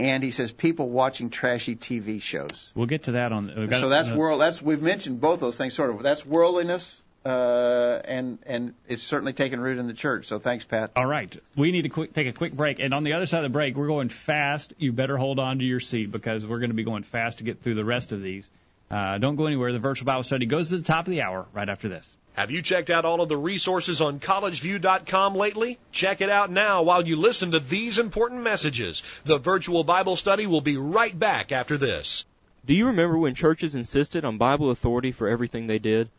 [0.00, 2.72] And he says people watching trashy TV shows.
[2.74, 3.68] We'll get to that on.
[3.72, 4.40] So that's uh, world.
[4.40, 6.02] That's we've mentioned both those things sort of.
[6.02, 10.26] That's worldliness, uh, and and it's certainly taken root in the church.
[10.26, 10.90] So thanks, Pat.
[10.96, 13.44] All right, we need to quick, take a quick break, and on the other side
[13.44, 14.72] of the break, we're going fast.
[14.78, 17.44] You better hold on to your seat because we're going to be going fast to
[17.44, 18.50] get through the rest of these.
[18.90, 19.72] Uh, don't go anywhere.
[19.72, 22.16] The virtual Bible study goes to the top of the hour right after this.
[22.34, 25.78] Have you checked out all of the resources on collegeview.com lately?
[25.92, 29.04] Check it out now while you listen to these important messages.
[29.24, 32.26] The virtual Bible study will be right back after this.
[32.66, 36.10] Do you remember when churches insisted on Bible authority for everything they did?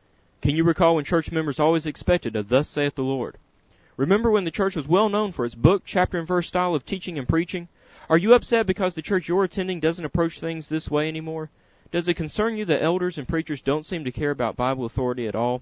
[0.42, 3.36] Can you recall when church members always expected a thus saith the Lord?
[3.98, 6.86] Remember when the church was well known for its book, chapter and verse style of
[6.86, 7.68] teaching and preaching?
[8.10, 11.50] Are you upset because the church you're attending doesn't approach things this way anymore?
[11.92, 15.28] Does it concern you that elders and preachers don't seem to care about Bible authority
[15.28, 15.62] at all?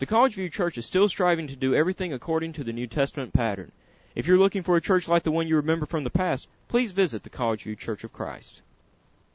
[0.00, 3.34] The College View Church is still striving to do everything according to the New Testament
[3.34, 3.70] pattern.
[4.14, 6.92] If you're looking for a church like the one you remember from the past, please
[6.92, 8.62] visit the College View Church of Christ.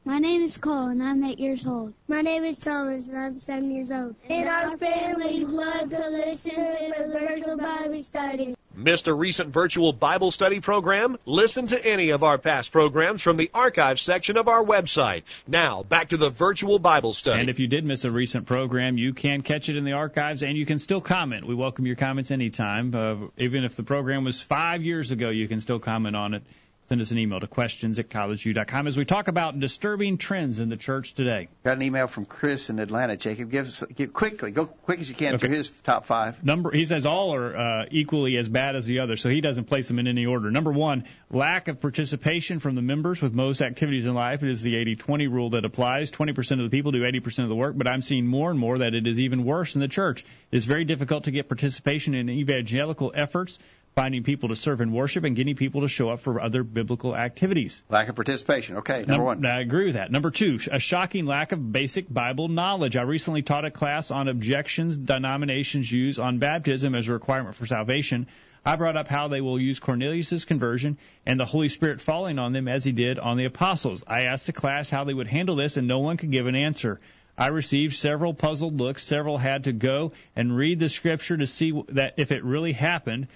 [0.08, 1.92] My name is Cole, and I'm eight years old.
[2.08, 4.16] My name is Thomas, and I'm seven years old.
[4.30, 8.56] And our families love to listen to the virtual Bible study.
[8.76, 11.18] Missed a recent virtual Bible study program?
[11.26, 15.24] Listen to any of our past programs from the archive section of our website.
[15.48, 17.40] Now, back to the virtual Bible study.
[17.40, 20.44] And if you did miss a recent program, you can catch it in the archives,
[20.44, 21.48] and you can still comment.
[21.48, 22.94] We welcome your comments anytime.
[22.94, 26.44] Uh, even if the program was five years ago, you can still comment on it.
[26.88, 30.70] Send us an email to questions at collegeview.com as we talk about disturbing trends in
[30.70, 31.48] the church today.
[31.64, 33.18] Got an email from Chris in Atlanta.
[33.18, 35.48] Jacob, give, us, give quickly, go quick as you can Okay.
[35.48, 36.44] through his top five.
[36.44, 39.66] Number, he says all are uh, equally as bad as the other, so he doesn't
[39.66, 40.52] place them in any order.
[40.52, 44.44] Number one, lack of participation from the members with most activities in life.
[44.44, 46.12] It is the 80-20 rule that applies.
[46.12, 48.78] 20% of the people do 80% of the work, but I'm seeing more and more
[48.78, 50.24] that it is even worse in the church.
[50.52, 53.58] It is very difficult to get participation in evangelical efforts,
[53.96, 57.16] finding people to serve and worship, and getting people to show up for other biblical
[57.16, 57.82] activities.
[57.90, 58.78] Lack of participation.
[58.78, 59.46] Okay, number Number- one.
[59.46, 60.12] I agree with that.
[60.12, 62.98] Number two, a shocking lack of basic Bible knowledge.
[62.98, 67.66] I recently taught a class on objections denominations use on baptism as a requirement for
[67.66, 68.28] salvation.
[68.66, 72.52] I brought up how they will use Cornelius' conversion and the Holy Spirit falling on
[72.52, 74.04] them as he did on the apostles.
[74.08, 76.56] I asked the class how they would handle this, and no one could give an
[76.56, 77.00] answer.
[77.38, 79.04] I received several puzzled looks.
[79.04, 83.28] Several had to go and read the scripture to see that if it really happened.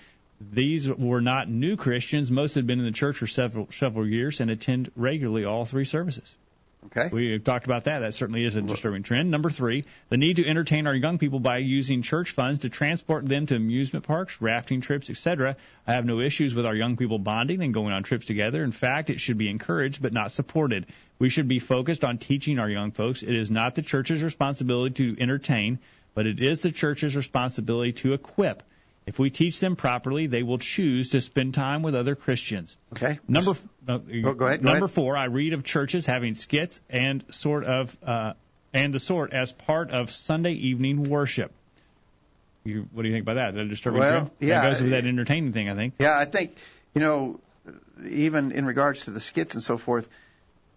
[0.41, 2.31] These were not new Christians.
[2.31, 5.85] Most had been in the church for several several years and attend regularly all three
[5.85, 6.35] services.
[6.85, 7.09] Okay.
[7.11, 7.99] We talked about that.
[7.99, 9.29] That certainly is a disturbing trend.
[9.29, 13.25] Number three, the need to entertain our young people by using church funds to transport
[13.25, 15.57] them to amusement parks, rafting trips, etc.
[15.85, 18.63] I have no issues with our young people bonding and going on trips together.
[18.63, 20.85] In fact, it should be encouraged but not supported.
[21.19, 23.23] We should be focused on teaching our young folks.
[23.23, 25.79] It is not the church's responsibility to entertain,
[26.13, 28.63] but it is the church's responsibility to equip.
[29.09, 32.77] If we teach them properly, they will choose to spend time with other Christians.
[32.93, 33.17] Okay.
[33.27, 33.53] Number
[33.87, 34.91] uh, Go- go ahead, go number ahead.
[34.91, 38.33] four, I read of churches having skits and sort of uh,
[38.71, 41.51] and the sort as part of Sunday evening worship.
[42.63, 43.55] You, what do you think about that?
[43.55, 45.95] Is that a disturbing Well, yeah, that goes with that entertaining thing, I think.
[45.97, 46.55] Yeah, I think
[46.93, 47.39] you know,
[48.07, 50.07] even in regards to the skits and so forth,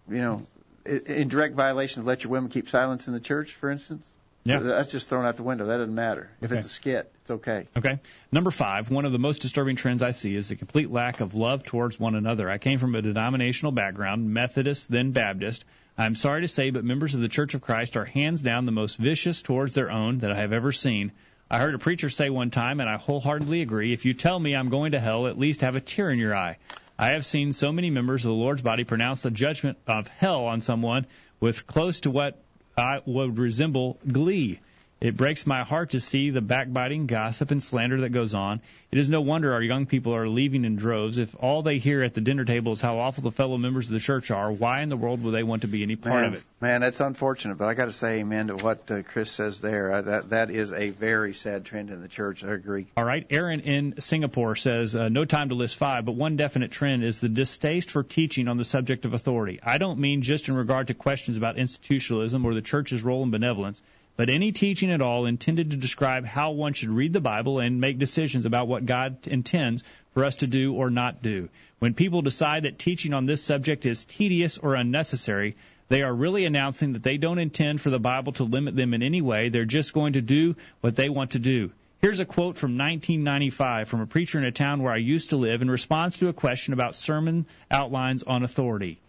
[0.09, 0.47] you know,
[0.87, 4.03] in direct violation of let your women keep silence in the church, for instance.
[4.45, 4.59] Yeah.
[4.59, 5.65] That's just thrown out the window.
[5.67, 6.29] That doesn't matter.
[6.41, 6.57] If Okay.
[6.57, 7.65] it's a skit, it's okay.
[7.77, 7.99] Okay.
[8.31, 11.33] Number five, one of the most disturbing trends I see is the complete lack of
[11.33, 12.49] love towards one another.
[12.49, 15.63] I came from a denominational background, Methodist, then Baptist.
[15.97, 18.71] I'm sorry to say, but members of the Church of Christ are hands down the
[18.71, 21.11] most vicious towards their own that I have ever seen.
[21.49, 24.55] I heard a preacher say one time, and I wholeheartedly agree, if you tell me
[24.55, 26.57] I'm going to hell, at least have a tear in your eye.
[26.97, 30.45] I have seen so many members of the Lord's body pronounce the judgment of hell
[30.45, 31.05] on someone
[31.39, 32.42] with close to what
[32.77, 34.59] I would resemble glee.
[35.03, 38.61] It breaks my heart to see the backbiting, gossip, and slander that goes on.
[38.89, 41.17] It is no wonder our young people are leaving in droves.
[41.17, 43.95] If all they hear at the dinner table is how awful the fellow members of
[43.95, 46.23] the church are, why in the world would they want to be any part man,
[46.23, 46.45] of it?
[46.61, 49.91] Man, that's unfortunate, but I got to say amen to what uh, Chris says there.
[49.91, 52.41] Uh, that that is a very sad trend in the church.
[52.45, 52.87] I agree.
[52.95, 53.27] All right.
[53.29, 57.19] Aaron in Singapore says, uh, no time to list five, but one definite trend is
[57.19, 59.59] the distaste for teaching on the subject of authority.
[59.61, 63.31] I don't mean just in regard to questions about institutionalism or the church's role in
[63.31, 63.81] benevolence
[64.15, 67.81] but any teaching at all intended to describe how one should read the Bible and
[67.81, 69.83] make decisions about what God intends
[70.13, 71.49] for us to do or not do.
[71.79, 75.55] When people decide that teaching on this subject is tedious or unnecessary,
[75.89, 79.03] they are really announcing that they don't intend for the Bible to limit them in
[79.03, 79.49] any way.
[79.49, 81.71] They're just going to do what they want to do.
[81.99, 85.37] Here's a quote from 1995 from a preacher in a town where I used to
[85.37, 88.99] live in response to a question about sermon outlines on authority.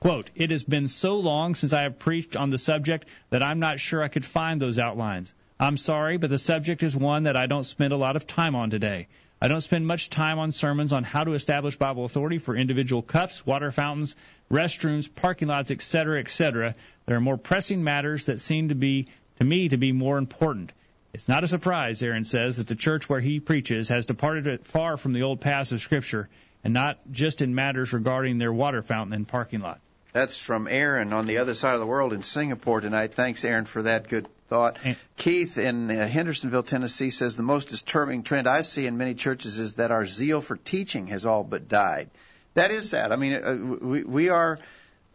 [0.00, 3.58] Quote, It has been so long since I have preached on the subject that I'm
[3.58, 5.34] not sure I could find those outlines.
[5.58, 8.54] I'm sorry, but the subject is one that I don't spend a lot of time
[8.54, 9.08] on today.
[9.42, 13.02] I don't spend much time on sermons on how to establish Bible authority for individual
[13.02, 14.14] cups, water fountains,
[14.48, 16.76] restrooms, parking lots, etc., etc.
[17.06, 20.70] There are more pressing matters that seem to be, to me, to be more important.
[21.12, 24.96] It's not a surprise, Aaron says, that the church where he preaches has departed far
[24.96, 26.28] from the old paths of Scripture,
[26.62, 29.80] and not just in matters regarding their water fountain and parking lot.
[30.12, 33.14] That's from Aaron on the other side of the world in Singapore tonight.
[33.14, 34.78] Thanks, Aaron, for that good thought.
[35.16, 39.58] Keith in uh, Hendersonville, Tennessee says the most disturbing trend I see in many churches
[39.58, 42.08] is that our zeal for teaching has all but died.
[42.54, 43.12] That is sad.
[43.12, 44.58] I mean, uh, we, we are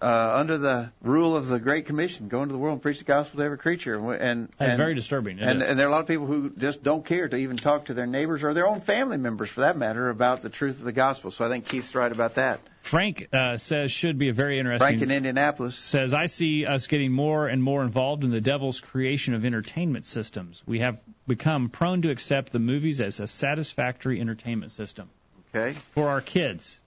[0.03, 3.05] uh, under the rule of the Great Commission, go into the world and preach the
[3.05, 3.95] gospel to every creature.
[4.13, 5.39] And, That's and, very disturbing.
[5.39, 7.85] And, and there are a lot of people who just don't care to even talk
[7.85, 10.85] to their neighbors or their own family members, for that matter, about the truth of
[10.85, 11.31] the gospel.
[11.31, 12.59] So I think Keith's right about that.
[12.81, 14.99] Frank uh, says should be a very interesting.
[14.99, 18.81] Frank in Indianapolis says I see us getting more and more involved in the devil's
[18.81, 20.61] creation of entertainment systems.
[20.65, 25.09] We have become prone to accept the movies as a satisfactory entertainment system.
[25.55, 25.71] Okay.
[25.71, 26.77] For our kids.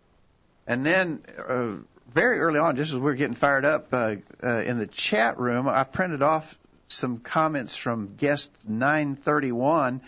[0.67, 1.77] And then uh,
[2.13, 5.39] very early on, just as we are getting fired up uh, uh, in the chat
[5.39, 10.01] room, I printed off some comments from guest 931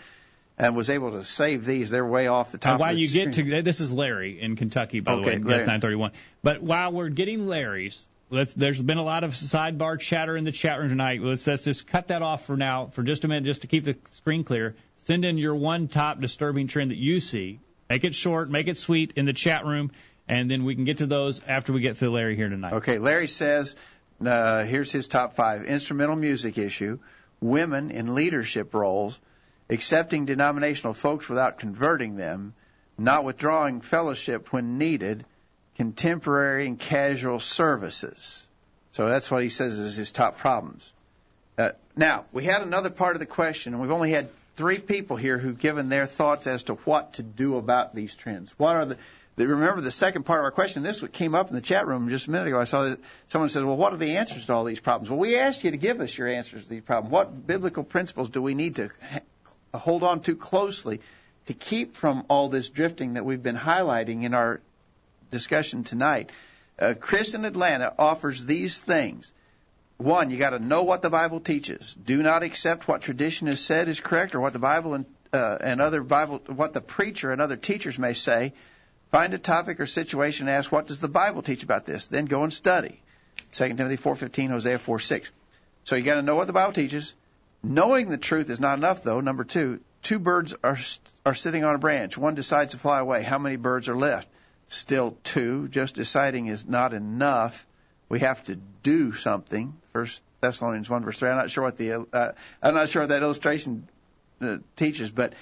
[0.57, 1.89] and was able to save these.
[1.89, 2.71] They're way off the top.
[2.71, 3.31] And while the you screen.
[3.31, 5.49] get to this is Larry in Kentucky, by Okay, the way, Larry.
[5.51, 6.11] yes, 931.
[6.43, 10.51] But while we're getting Larry's, let's there's been a lot of sidebar chatter in the
[10.51, 11.21] chat room tonight.
[11.21, 13.85] Let's, let's just cut that off for now, for just a minute, just to keep
[13.85, 14.75] the screen clear.
[14.97, 17.59] Send in your one top disturbing trend that you see.
[17.89, 19.91] Make it short, make it sweet in the chat room,
[20.29, 22.73] and then we can get to those after we get through Larry here tonight.
[22.73, 23.75] Okay, Larry says,
[24.25, 26.99] uh, here's his top five: instrumental music issue,
[27.41, 29.19] women in leadership roles,
[29.69, 32.53] accepting denominational folks without converting them,
[32.97, 35.25] not withdrawing fellowship when needed,
[35.75, 38.47] contemporary and casual services.
[38.91, 40.91] So that's what he says is his top problems.
[41.57, 45.15] Uh, now, we had another part of the question, and we've only had three people
[45.15, 48.53] here who've given their thoughts as to what to do about these trends.
[48.57, 48.97] What are the the-
[49.45, 50.83] Remember the second part of our question.
[50.83, 52.59] This came up in the chat room just a minute ago.
[52.59, 55.19] I saw that someone said, "Well, what are the answers to all these problems?" Well,
[55.19, 57.11] we asked you to give us your answers to these problems.
[57.11, 58.89] What biblical principles do we need to
[59.73, 61.01] hold on to closely
[61.45, 64.61] to keep from all this drifting that we've been highlighting in our
[65.31, 66.31] discussion tonight?
[66.77, 69.33] Uh, Chris in Atlanta offers these things.
[69.97, 71.93] One, you got to know what the Bible teaches.
[71.93, 75.57] Do not accept what tradition has said is correct or what the Bible and, uh,
[75.59, 78.53] and other Bible, what the preacher and other teachers may say.
[79.11, 82.07] Find a topic or situation and ask, what does the Bible teach about this?
[82.07, 83.01] Then go and study.
[83.53, 85.31] 2 Timothy 4.15, Hosea 4.6.
[85.83, 87.15] So you got to know what the Bible teaches.
[87.63, 89.19] Knowing the truth is not enough, though.
[89.19, 90.77] Number two, two birds are
[91.25, 92.17] are sitting on a branch.
[92.17, 93.23] One decides to fly away.
[93.23, 94.27] How many birds are left?
[94.67, 95.67] Still two.
[95.67, 97.65] Just deciding is not enough.
[98.07, 99.73] We have to do something.
[99.91, 101.29] First Thessalonians 1 verse 3.
[101.29, 102.31] I'm not sure what the uh,
[102.61, 103.87] I'm not sure what that illustration
[104.41, 105.33] uh, teaches, but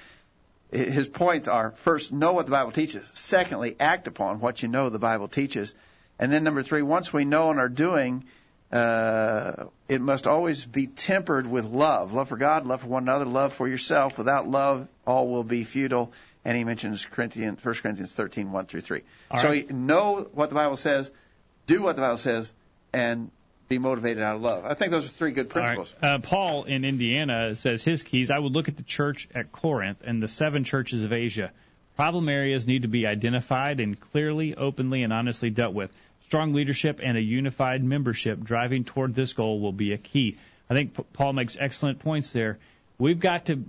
[0.72, 3.08] his points are first know what the Bible teaches.
[3.14, 5.76] Secondly, act upon what you know the Bible teaches.
[6.20, 8.26] And then number three, once we know and are doing,
[8.72, 12.14] uh, it must always be tempered with love.
[12.14, 14.18] Love for God, love for one another, love for yourself.
[14.18, 16.12] Without love, all will be futile.
[16.44, 19.02] And he mentions Corinthians, 1 Corinthians 13, 1 through 3.
[19.32, 19.70] All so right.
[19.70, 21.12] know what the Bible says,
[21.66, 22.54] do what the Bible says,
[22.94, 23.32] and
[23.68, 24.66] be motivated out of love.
[24.66, 25.76] I think those are three good All right.
[25.76, 25.94] principles.
[26.02, 28.32] Uh, Paul in Indiana says his keys.
[28.32, 31.52] I would look at the church at Corinth and the seven churches of Asia.
[31.96, 35.92] Problem areas need to be identified and clearly, openly, and honestly dealt with.
[36.22, 40.38] Strong leadership and a unified membership driving toward this goal will be a key.
[40.70, 42.60] I think P- Paul makes excellent points there.
[43.00, 43.64] We've got to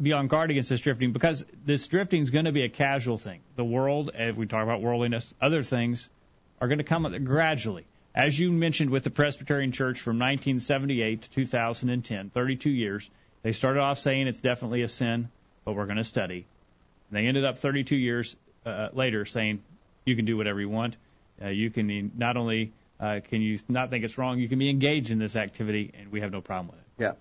[0.00, 3.18] be on guard against this drifting because this drifting is going to be a casual
[3.18, 3.40] thing.
[3.56, 6.08] The world, if we talk about worldliness, other things
[6.60, 7.86] are going to come gradually.
[8.18, 13.08] As you mentioned with the Presbyterian Church from 1978 to 2010, 32 years,
[13.44, 15.28] they started off saying it's definitely a sin,
[15.64, 16.44] but we're going to study.
[17.08, 18.34] And they ended up 32 years
[18.66, 19.62] uh, later saying
[20.04, 20.96] you can do whatever you want.
[21.40, 24.68] Uh, you can not only uh, can you not think it's wrong, you can be
[24.68, 27.02] engaged in this activity, and we have no problem with it.
[27.04, 27.12] Yeah.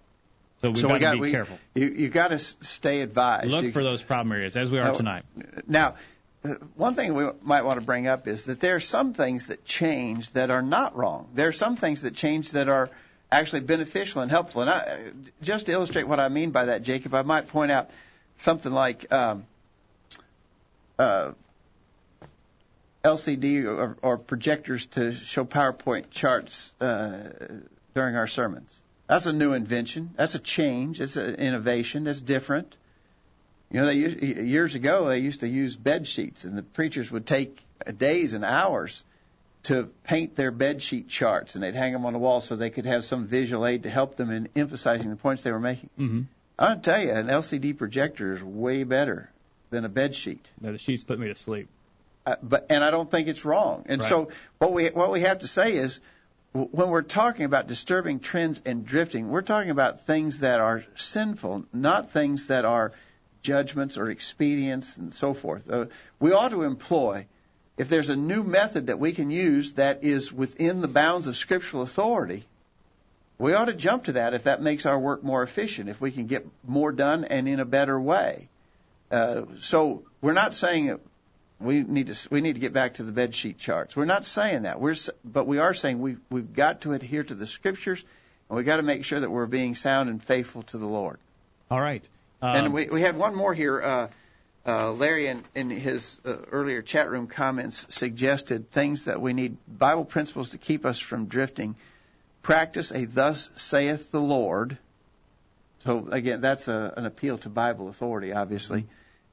[0.64, 1.60] So we've so got we got, to be we, careful.
[1.76, 3.50] You you got to stay advised.
[3.50, 5.24] Look You- for those problem areas, as we are Now- tonight.
[5.68, 5.96] Now,
[6.76, 9.66] one thing we might want to bring up is that there are some things that
[9.66, 11.30] change that are not wrong.
[11.34, 12.90] There are some things that change that are
[13.32, 14.62] actually beneficial and helpful.
[14.62, 15.12] And I,
[15.42, 17.90] just to illustrate what I mean by that, Jacob, I might point out
[18.38, 19.46] something like um,
[20.98, 21.32] uh,
[23.04, 27.30] LCD or, or projectors to show PowerPoint charts uh,
[27.94, 28.80] during our sermons.
[29.08, 30.12] That's a new invention.
[30.16, 31.00] That's a change.
[31.00, 32.04] It's an innovation.
[32.04, 32.76] That's different.
[33.72, 37.12] You know, they used, years ago they used to use bed sheets, and the preachers
[37.12, 37.64] would take
[37.98, 39.04] days and hours
[39.64, 42.70] to paint their bed sheet charts, and they'd hang them on the wall so they
[42.70, 45.90] could have some visual aid to help them in emphasizing the points they were making.
[46.00, 46.22] Mm-hmm.
[46.58, 49.30] I'll tell you, an LCD projector is way better
[49.70, 50.50] than a bed sheet.
[50.62, 51.68] No, the sheets put me to sleep.
[52.26, 53.84] Uh, but and I don't think it's wrong.
[53.88, 54.08] And Right.
[54.10, 56.02] so what we what we have to say is
[56.54, 61.66] when we're talking about disturbing trends and drifting, we're talking about things that are sinful,
[61.74, 62.94] not things that are
[63.48, 65.70] judgments or expedients and so forth.
[65.72, 65.86] Uh,
[66.20, 67.26] we ought to employ
[67.78, 71.36] if there's a new method that we can use that is within the bounds of
[71.36, 72.44] scriptural authority,
[73.38, 76.12] we ought to jump to that if that makes our work more efficient, if we
[76.12, 78.50] can get more done and in a better way.
[79.12, 81.00] Uh, so we're not saying
[81.60, 83.96] we need to we need to get back to the bed sheet charts.
[83.96, 84.82] We're not saying that.
[84.82, 88.04] We're but we are saying we we've got to adhere to the scriptures
[88.50, 91.20] and we've got to make sure that we're being sound and faithful to the Lord.
[91.70, 92.08] All right.
[92.42, 93.82] Um, and we we had one more here.
[93.82, 94.08] Uh,
[94.66, 99.56] uh, Larry, in, in his uh, earlier chat room comments, suggested things that we need
[99.66, 101.76] Bible principles to keep us from drifting.
[102.42, 104.78] Practice a "Thus saith the Lord."
[105.80, 108.86] So again, that's a, an appeal to Bible authority, obviously.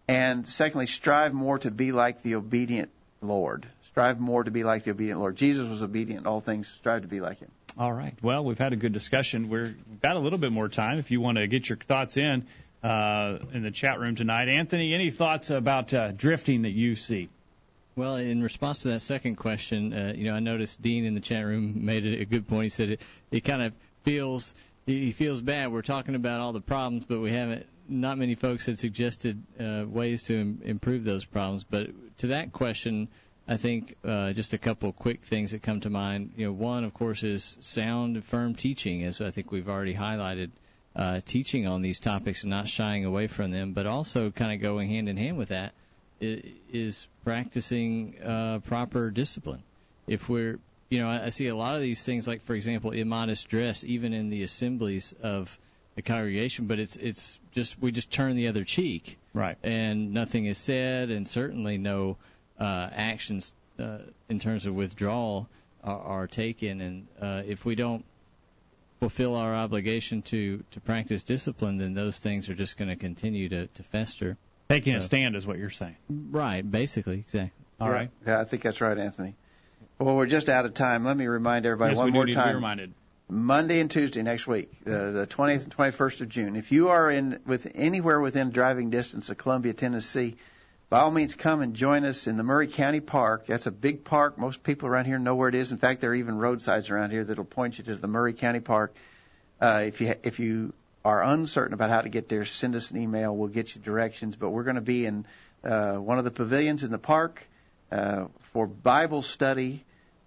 [0.06, 2.90] And secondly, strive more to be like the obedient
[3.20, 3.66] Lord.
[3.86, 5.36] Strive more to be like the obedient Lord.
[5.36, 6.68] Jesus was obedient in all things.
[6.68, 7.50] Strive to be like him.
[7.78, 8.14] All right.
[8.22, 9.48] Well, we've had a good discussion.
[9.48, 12.16] We're, we've got a little bit more time if you want to get your thoughts
[12.16, 12.46] in
[12.84, 14.48] uh, in the chat room tonight.
[14.48, 17.30] Anthony, any thoughts about uh, drifting that you see?
[17.96, 21.20] Well, in response to that second question, uh, you know, I noticed Dean in the
[21.20, 22.64] chat room made a, good point.
[22.64, 23.72] He said it, it kind of
[24.02, 24.54] feels
[24.84, 25.72] he feels bad.
[25.72, 27.66] We're talking about all the problems, but we haven't.
[27.88, 31.64] Not many folks had suggested uh, ways to Im- improve those problems.
[31.64, 33.08] But to that question,
[33.46, 36.32] I think uh, just a couple quick things that come to mind.
[36.36, 40.50] You know, one, of course, is sound firm teaching, as I think we've already highlighted.
[40.96, 44.60] Uh, teaching on these topics and not shying away from them, but also kind of
[44.60, 45.72] going hand in hand with that
[46.20, 49.62] is practicing uh, proper discipline.
[50.06, 50.58] If we're,
[50.90, 53.84] you know, I, I see a lot of these things, like for example, immodest dress,
[53.84, 55.58] even in the assemblies of
[55.96, 59.56] the congregation, but it's it's just we just turn the other cheek, Right.
[59.62, 62.16] and nothing is said, and certainly no
[62.58, 65.48] uh, actions uh, in terms of withdrawal
[65.82, 68.04] are, are taken, and uh, if we don't
[69.00, 73.48] fulfill our obligation to to practice discipline, then those things are just going to continue
[73.48, 74.36] to to fester.
[74.68, 75.96] Taking a stand is what you're saying.
[76.08, 77.52] Right, basically, exactly.
[77.80, 78.10] All right.
[78.26, 79.34] Yeah, I think that's right, Anthony.
[79.98, 81.04] Well, we're just out of time.
[81.04, 82.54] Let me remind everybody yes, one we more need to be time.
[82.54, 82.94] reminded.
[83.28, 86.56] Monday and Tuesday next week, uh, the 20th and 21st of June.
[86.56, 90.36] If you are in with anywhere within driving distance of Columbia, Tennessee,
[90.90, 93.46] by all means come and join us in the Maury County Park.
[93.46, 94.38] That's a big park.
[94.38, 95.72] Most people around here know where it is.
[95.72, 98.60] In fact, there are even roadsides around here that'll point you to the Maury County
[98.60, 98.94] Park.
[99.60, 100.72] Uh, if you if you
[101.04, 103.36] are uncertain about how to get there, send us an email.
[103.36, 104.36] We'll get you directions.
[104.36, 105.26] But we're going to be in
[105.62, 107.46] uh, one of the pavilions in the park
[107.90, 109.84] uh, for Bible study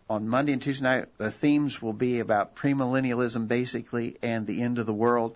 [0.09, 1.05] on Monday and Tuesday night.
[1.17, 5.35] The themes will be about premillennialism, basically, and the end of the world.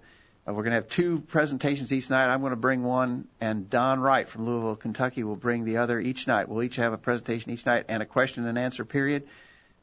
[0.52, 2.28] Uh, we're going to have two presentations each night.
[2.28, 6.00] I'm going to bring one, and Don Wright from Louisville, Kentucky, will bring the other
[6.00, 6.50] each night.
[6.50, 9.28] We'll each have a presentation each night and a question and answer period.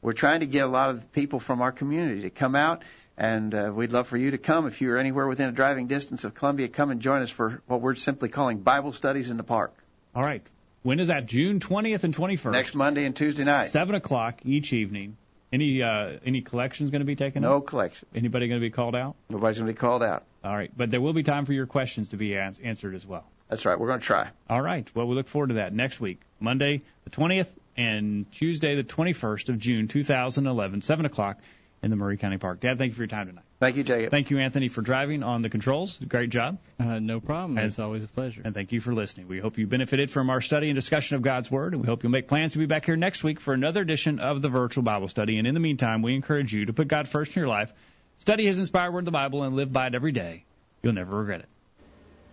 [0.01, 2.83] We're trying to get a lot of people from our community to come out,
[3.17, 4.67] and uh, we'd love for you to come.
[4.67, 7.81] If you're anywhere within a driving distance of Columbia, come and join us for what
[7.81, 9.73] we're simply calling Bible studies in the park
[10.15, 10.45] All right.
[10.83, 11.25] When is that?
[11.25, 12.51] June 20th and 21st.
[12.51, 13.65] next Monday and Tuesday night.
[13.65, 15.17] Seven o'clock each evening.
[15.51, 17.41] Any uh, any collections going to be taken?
[17.41, 17.65] No up?
[17.65, 18.07] collection.
[18.13, 19.15] Anybody going to be called out?
[19.29, 20.23] Nobody's going to be called out.
[20.43, 23.05] All right, but there will be time for your questions to be ans- answered as
[23.05, 23.25] well.
[23.49, 23.79] That's right.
[23.79, 24.29] We're going to try.
[24.49, 24.89] All right.
[24.95, 29.49] Well, we look forward to that next week, Monday the 20th and Tuesday the 21st
[29.49, 31.39] of June 2011, 7 o'clock
[31.81, 32.59] in the Maury County Park.
[32.59, 33.43] Dad, thank you for your time tonight.
[33.59, 34.11] Thank you, Jacob.
[34.11, 35.97] Thank you, Anthony, for driving on the controls.
[35.97, 36.57] Great job.
[36.79, 37.57] Uh, no problem.
[37.57, 38.41] And- It's always a pleasure.
[38.45, 39.27] And thank you for listening.
[39.27, 42.03] We hope you benefited from our study and discussion of God's Word, and we hope
[42.03, 44.83] you'll make plans to be back here next week for another edition of the virtual
[44.83, 45.37] Bible study.
[45.37, 47.73] And in the meantime, we encourage you to put God first in your life,
[48.19, 50.45] study His inspired Word, the Bible, and live by it every day.
[50.83, 51.49] You'll never regret it.